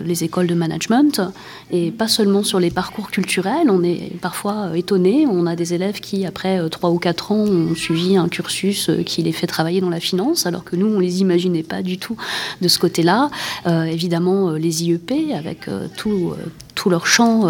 [0.04, 1.22] les écoles de management,
[1.70, 3.70] et pas seulement sur les parcours culturels.
[3.70, 5.26] On est parfois étonné.
[5.26, 9.22] On a des élèves qui, après 3 ou 4 ans, ont suivi un cursus qui
[9.22, 12.16] les fait travailler dans la finance, alors que nous, on les imaginait pas du tout
[12.60, 13.30] de ce côté-là.
[13.66, 16.34] Euh, évidemment, euh, les IEP, avec euh, tout,
[16.74, 17.46] tout leur champ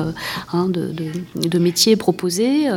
[0.53, 0.93] hein, de,
[1.35, 2.69] de, métiers proposés.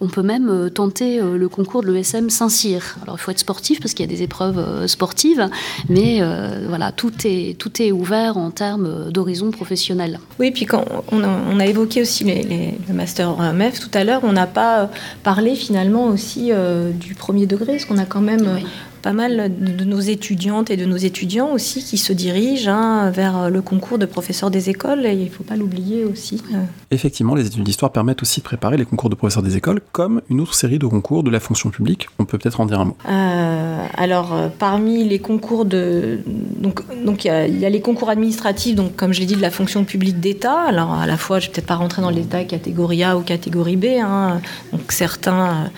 [0.00, 2.96] on peut même tenter le concours de l'ESM Saint-Cyr.
[3.02, 5.48] Alors, il faut être sportif parce qu'il y a des épreuves sportives,
[5.88, 6.22] mais
[6.68, 10.20] voilà, tout est, tout est ouvert en termes d'horizon professionnel.
[10.38, 13.90] Oui, puis quand on a, on a évoqué aussi les, les, le master MEF tout
[13.92, 14.90] à l'heure, on n'a pas
[15.24, 16.52] parlé finalement aussi
[17.00, 18.60] du premier degré, parce qu'on a quand même
[19.06, 23.50] pas mal de nos étudiantes et de nos étudiants aussi qui se dirigent hein, vers
[23.50, 26.42] le concours de professeurs des écoles, et il ne faut pas l'oublier aussi.
[26.90, 30.22] Effectivement, les études d'histoire permettent aussi de préparer les concours de professeurs des écoles, comme
[30.28, 32.08] une autre série de concours de la fonction publique.
[32.18, 32.96] On peut peut-être en dire un mot.
[33.08, 36.18] Euh, alors, euh, parmi les concours de...
[36.26, 39.36] Donc, donc il, y a, y, a les concours administratifs, donc comme je l'ai dit,
[39.36, 40.62] de la fonction publique d'État.
[40.62, 43.16] Alors, à la fois, je ne vais peut-être pas rentrer dans les détails catégorie A
[43.16, 43.84] ou catégorie B.
[44.02, 44.40] Hein.
[44.72, 45.50] Donc, certains...
[45.50, 45.68] Euh,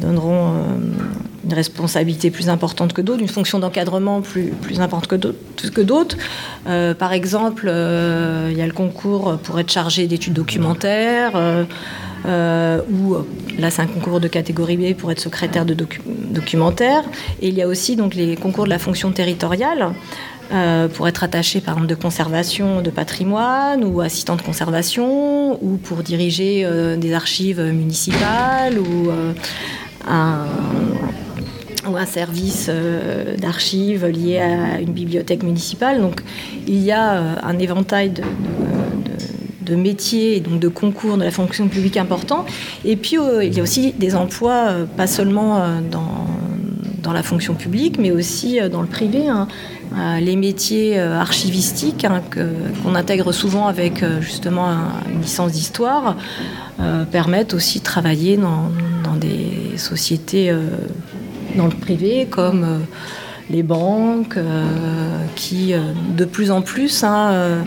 [0.00, 0.60] donneront euh,
[1.44, 6.16] une responsabilité plus importante que d'autres, une fonction d'encadrement plus, plus importante que d'autres.
[6.66, 11.66] Euh, par exemple, il y a le concours pour être chargé d'études documentaires.
[12.24, 13.16] Euh, ou
[13.58, 17.02] là c'est un concours de catégorie B pour être secrétaire de docu documentaire.
[17.40, 19.92] Et il y a aussi donc les concours de la fonction territoriale.
[20.52, 25.78] Euh, pour être attaché par exemple de conservation de patrimoine ou assistant de conservation ou
[25.78, 29.32] pour diriger euh, des archives municipales ou euh,
[30.06, 30.44] un,
[31.88, 32.70] ou un service
[33.38, 36.02] d'archives lié à une bibliothèque municipale.
[36.02, 36.20] Donc
[36.66, 38.22] il y a un éventail de,
[39.74, 42.44] métiers et donc de concours de la fonction publique important.
[42.84, 46.26] Et puis il y a aussi des emplois, pas seulement dans,
[47.02, 49.28] dans la fonction publique, mais aussi dans le privé.
[49.28, 49.48] Hein.
[49.98, 55.20] Euh, les métiers euh, archivistiques hein, qu'on qu intègre souvent avec euh, justement un, une
[55.20, 56.16] licence d'histoire
[57.12, 58.70] permettent aussi de travailler dans,
[59.16, 60.52] des sociétés
[61.56, 62.80] dans le privé comme
[63.50, 64.36] les banques
[65.36, 65.74] qui
[66.16, 67.62] de plus en plus hein,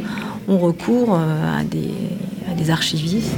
[0.49, 3.37] ont recours à des archivistes.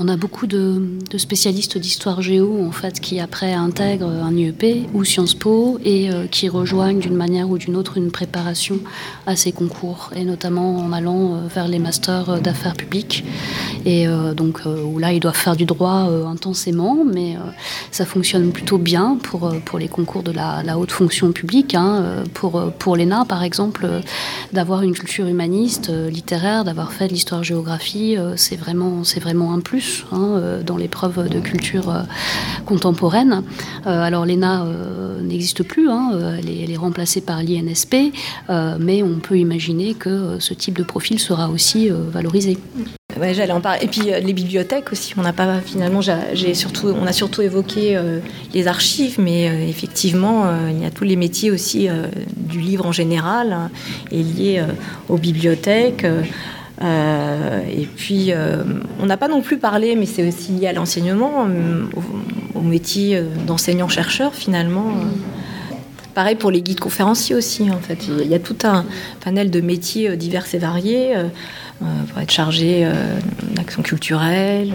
[0.00, 0.80] On a beaucoup de,
[1.16, 6.26] spécialistes d'histoire géo en fait qui après intègrent un IEP ou Sciences Po et euh,
[6.26, 8.78] qui rejoignent d'une manière ou d'une autre une préparation
[9.26, 13.24] à ces concours et notamment en allant euh, vers les masters d'affaires publiques.
[13.84, 17.50] Et euh, donc euh, où là ils doivent faire du droit euh, intensément mais euh,
[17.90, 22.24] ça fonctionne plutôt bien pour, euh, les concours de la, haute fonction publique hein, euh,
[22.34, 24.00] pour, euh, l'ENA par exemple euh,
[24.52, 29.60] d'avoir une culture humaniste euh, littéraire d'avoir fait de l'histoire géographie euh, c'est vraiment un
[29.60, 32.02] plus hein, euh, dans l'épreuve de culture euh,
[32.66, 33.42] contemporaine.
[33.86, 34.66] Euh, alors l'ENA
[35.22, 38.12] n'existe plus, hein, elle, est, remplacée par l'INSP,
[38.78, 42.56] mais on peut imaginer que ce type de profil sera aussi valorisé.
[43.20, 43.84] J'allais en parler.
[43.84, 45.14] Et puis les bibliothèques aussi.
[45.16, 47.98] On n'a pas finalement, j'ai surtout, on a surtout évoqué
[48.54, 51.88] les archives, mais effectivement, il y a tous les métiers aussi
[52.36, 53.70] du livre en général hein,
[54.12, 54.62] et liés
[55.08, 56.06] aux bibliothèques.
[56.82, 58.62] Euh, et puis, euh,
[59.00, 62.62] on n'a pas non plus parlé, mais c'est aussi lié à l'enseignement, euh, au, au,
[62.62, 64.92] métier d'enseignant-chercheur finalement.
[66.14, 68.06] Pareil pour les guides conférenciers aussi, en fait.
[68.08, 68.84] Il y a tout un
[69.24, 71.14] panel de métiers divers et variés
[71.78, 72.88] pour être chargé
[73.54, 74.72] d'action culturelle,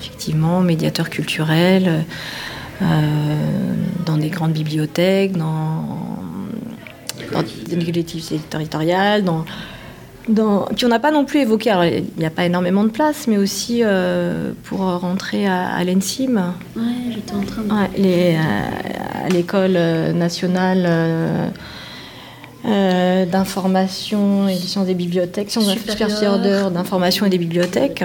[0.00, 2.04] effectivement, médiateur culturel,
[2.80, 6.18] dans des grandes bibliothèques, dans,
[7.32, 9.44] dans des collectivités territoriales, dans
[10.28, 10.66] dans...
[10.74, 13.26] Puis on n'a pas non plus évoqué, alors il n'y a pas énormément de place,
[13.26, 16.54] mais aussi euh, pour rentrer à, à l'ENSIM.
[16.76, 17.70] Ouais, j'étais en train de...
[17.70, 19.72] Ouais, les, euh, à l'école
[20.16, 21.48] nationale euh,
[22.66, 28.04] euh, d'information et des sciences des bibliothèques, sciences supérieures d'information et des bibliothèques.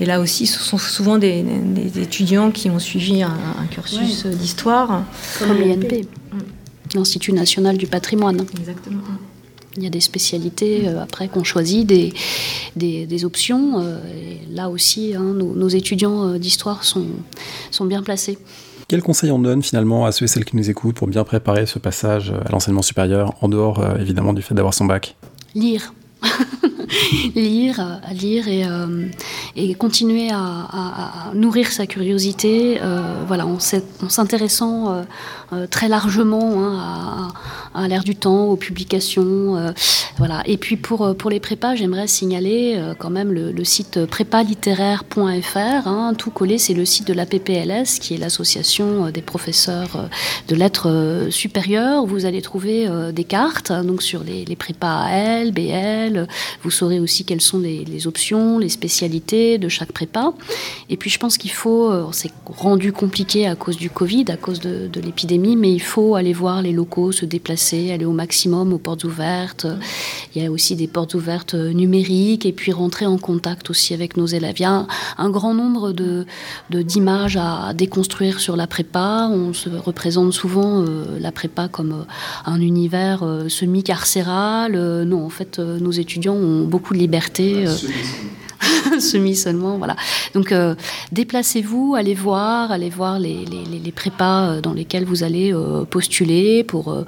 [0.00, 4.24] Et là aussi, ce sont souvent des, des étudiants qui ont suivi un, un cursus
[4.24, 4.30] ouais.
[4.30, 5.02] d'histoire.
[5.38, 6.06] Comme l'INP,
[6.94, 8.44] l'Institut national du patrimoine.
[8.58, 9.00] Exactement.
[9.76, 12.12] Il y a des spécialités euh, après qu'on choisit des,
[12.76, 13.80] des, des options.
[13.80, 17.06] Euh, et là aussi, hein, nos, nos, étudiants euh, d'histoire sont,
[17.70, 18.38] sont bien placés.
[18.88, 21.66] Quel conseil on donne finalement à ceux et celles qui nous écoutent pour bien préparer
[21.66, 25.16] ce passage à l'enseignement supérieur, en dehors évidemment du fait d'avoir son bac?
[25.56, 25.92] Lire.
[27.34, 29.06] lire, à lire et, euh,
[29.54, 32.80] et continuer à, nourrir sa curiosité,
[33.26, 35.04] voilà, en s'intéressant
[35.70, 37.32] très largement hein,
[37.74, 39.72] à, l'air du temps, aux publications.
[40.46, 46.30] Et puis pour pour les prépas, j'aimerais signaler quand même le, site prépalittéraire.fr, hein, tout
[46.30, 50.08] collé, c'est le site de la PPLS, qui est l'association des professeurs
[50.48, 52.06] de lettres supérieures.
[52.06, 56.15] Vous allez trouver des cartes hein, donc sur les, les prépas AL, BL.
[56.62, 60.32] Vous saurez aussi quelles sont les, options, les spécialités de chaque prépa.
[60.88, 64.36] Et puis je pense qu'il faut, euh, c'est rendu compliqué à cause du Covid, à
[64.36, 68.72] cause de, l'épidémie, mais il faut aller voir les locaux, se déplacer, aller au maximum
[68.72, 69.66] aux portes ouvertes.
[70.34, 74.16] Il y a aussi des portes ouvertes numériques et puis rentrer en contact aussi avec
[74.16, 74.56] nos élèves.
[74.58, 74.86] Il y a
[75.18, 76.26] un, grand nombre de,
[76.70, 79.28] d'images à déconstruire sur la prépa.
[79.30, 82.04] On se représente souvent euh, la prépa comme euh,
[82.46, 84.72] un univers semi-carcéral.
[85.04, 87.66] non, en fait, nos étudiants ont beaucoup de liberté.
[87.66, 89.96] Euh, semi seulement, voilà.
[90.34, 90.74] Donc euh,
[91.12, 95.54] déplacez-vous, allez voir, allez voir les, les, prépas euh, dans lesquels vous allez
[95.90, 97.04] postuler pour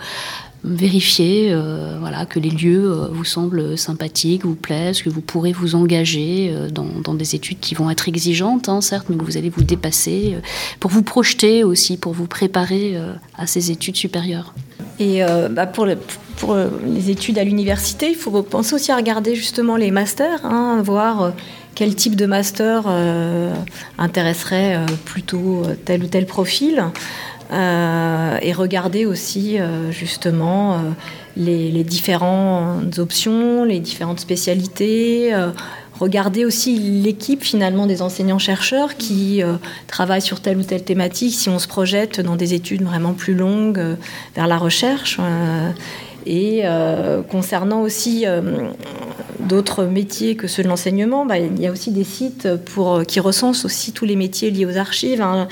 [0.65, 1.55] vérifier
[2.01, 7.15] voilà, que les lieux vous semblent sympathiques, vous plaisent, que vous pourrez vous engager dans,
[7.15, 10.37] des études qui vont être exigeantes, hein, certes, mais que vous allez vous dépasser,
[10.81, 12.97] pour vous projeter aussi, pour vous préparer
[13.37, 14.55] à ces études supérieures.
[14.99, 15.21] Et
[15.51, 15.97] bah, pour, le,
[16.39, 20.45] pour euh, les études à l'université, il faut penser aussi à regarder justement les masters,
[20.45, 21.31] hein, voir euh,
[21.75, 23.53] quel type de master euh,
[23.99, 26.83] intéresserait plutôt tel ou tel profil.
[27.53, 29.59] et regarder aussi
[29.91, 30.83] justement
[31.37, 35.33] les, différentes options, les différentes spécialités.
[36.01, 39.41] regarder aussi l'équipe finalement des enseignants-chercheurs qui
[39.87, 43.35] travaillent sur telle ou telle thématique, si on se projette dans des études vraiment plus
[43.35, 43.97] longues
[44.35, 45.21] vers la recherche.
[46.27, 48.71] Et euh, concernant aussi euh,
[49.41, 53.21] d'autres métiers que ceux de l'enseignement, bah, il y a aussi des sites pour, qui
[53.21, 55.23] recensent aussi tous les métiers liés aux archives.
[55.23, 55.49] Hein.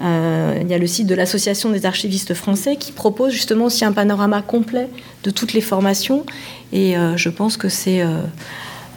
[0.00, 3.84] Euh, il y a le site de l'Association des archivistes français qui propose justement aussi
[3.84, 4.88] un panorama complet
[5.24, 6.24] de toutes les formations.
[6.72, 8.04] Et je pense que c'est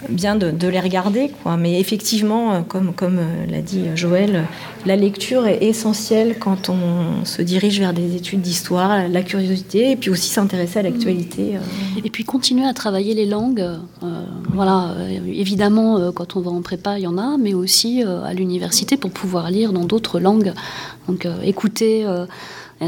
[0.10, 1.32] bien de, les regarder.
[1.44, 1.58] Quoi.
[1.58, 4.46] Mais effectivement, euh, comme, comme euh, l'a dit Joël,
[4.86, 9.96] la lecture est essentielle quand on se dirige vers des études d'histoire, la curiosité, et
[9.96, 11.56] puis aussi s'intéresser à l'actualité.
[11.56, 12.02] Euh.
[12.04, 13.66] Et puis continuer à travailler les langues.
[14.54, 14.96] voilà,
[15.28, 19.12] évidemment, quand on va en prépa, il y en a, mais aussi à l'université pour
[19.12, 20.54] pouvoir lire dans d'autres langues.
[21.08, 22.06] Donc écouter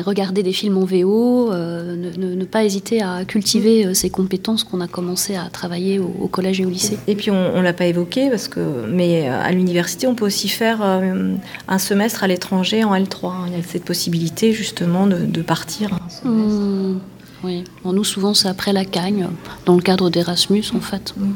[0.02, 4.82] regarder des films en VO, euh, ne, pas hésiter à cultiver euh, ces compétences qu'on
[4.82, 6.98] a commencé à travailler au, collège et au lycée.
[7.08, 10.26] Et puis on, ne l'a pas évoqué parce que, mais euh, à l'université on peut
[10.26, 13.48] aussi faire un semestre à l'étranger en L3.
[13.48, 15.90] Il y a cette possibilité justement de, partir.
[16.24, 17.00] Mmh,
[17.44, 19.28] oui, nous souvent c'est après la cagne,
[19.66, 21.14] dans le cadre d'Erasmus en fait.
[21.18, 21.32] Mmh.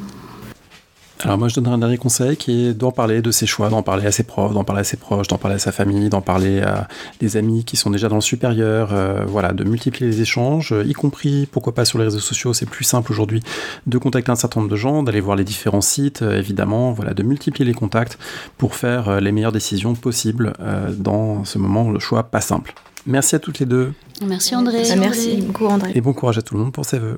[1.24, 3.82] Alors moi je donnerais un dernier conseil qui est d'en parler de ses choix, d'en
[3.82, 6.22] parler à ses profs, d'en parler à ses proches, d'en parler à sa famille, d'en
[6.22, 6.88] parler à
[7.20, 10.94] des amis qui sont déjà dans le supérieur, euh, voilà, de multiplier les échanges, y
[10.94, 13.42] compris, pourquoi pas sur les réseaux sociaux, c'est plus simple aujourd'hui
[13.88, 17.14] de contacter un certain nombre de gens, d'aller voir les différents sites, euh, évidemment, voilà,
[17.14, 18.20] de multiplier les contacts
[18.58, 20.54] pour faire euh, les meilleures décisions possibles
[20.98, 22.74] dans ce moment, le choix pas simple.
[23.06, 23.94] Merci à toutes les deux.
[24.26, 24.84] Merci André.
[24.98, 25.92] Merci beaucoup André.
[25.96, 27.18] Et bon courage à tout le monde pour ses vœux.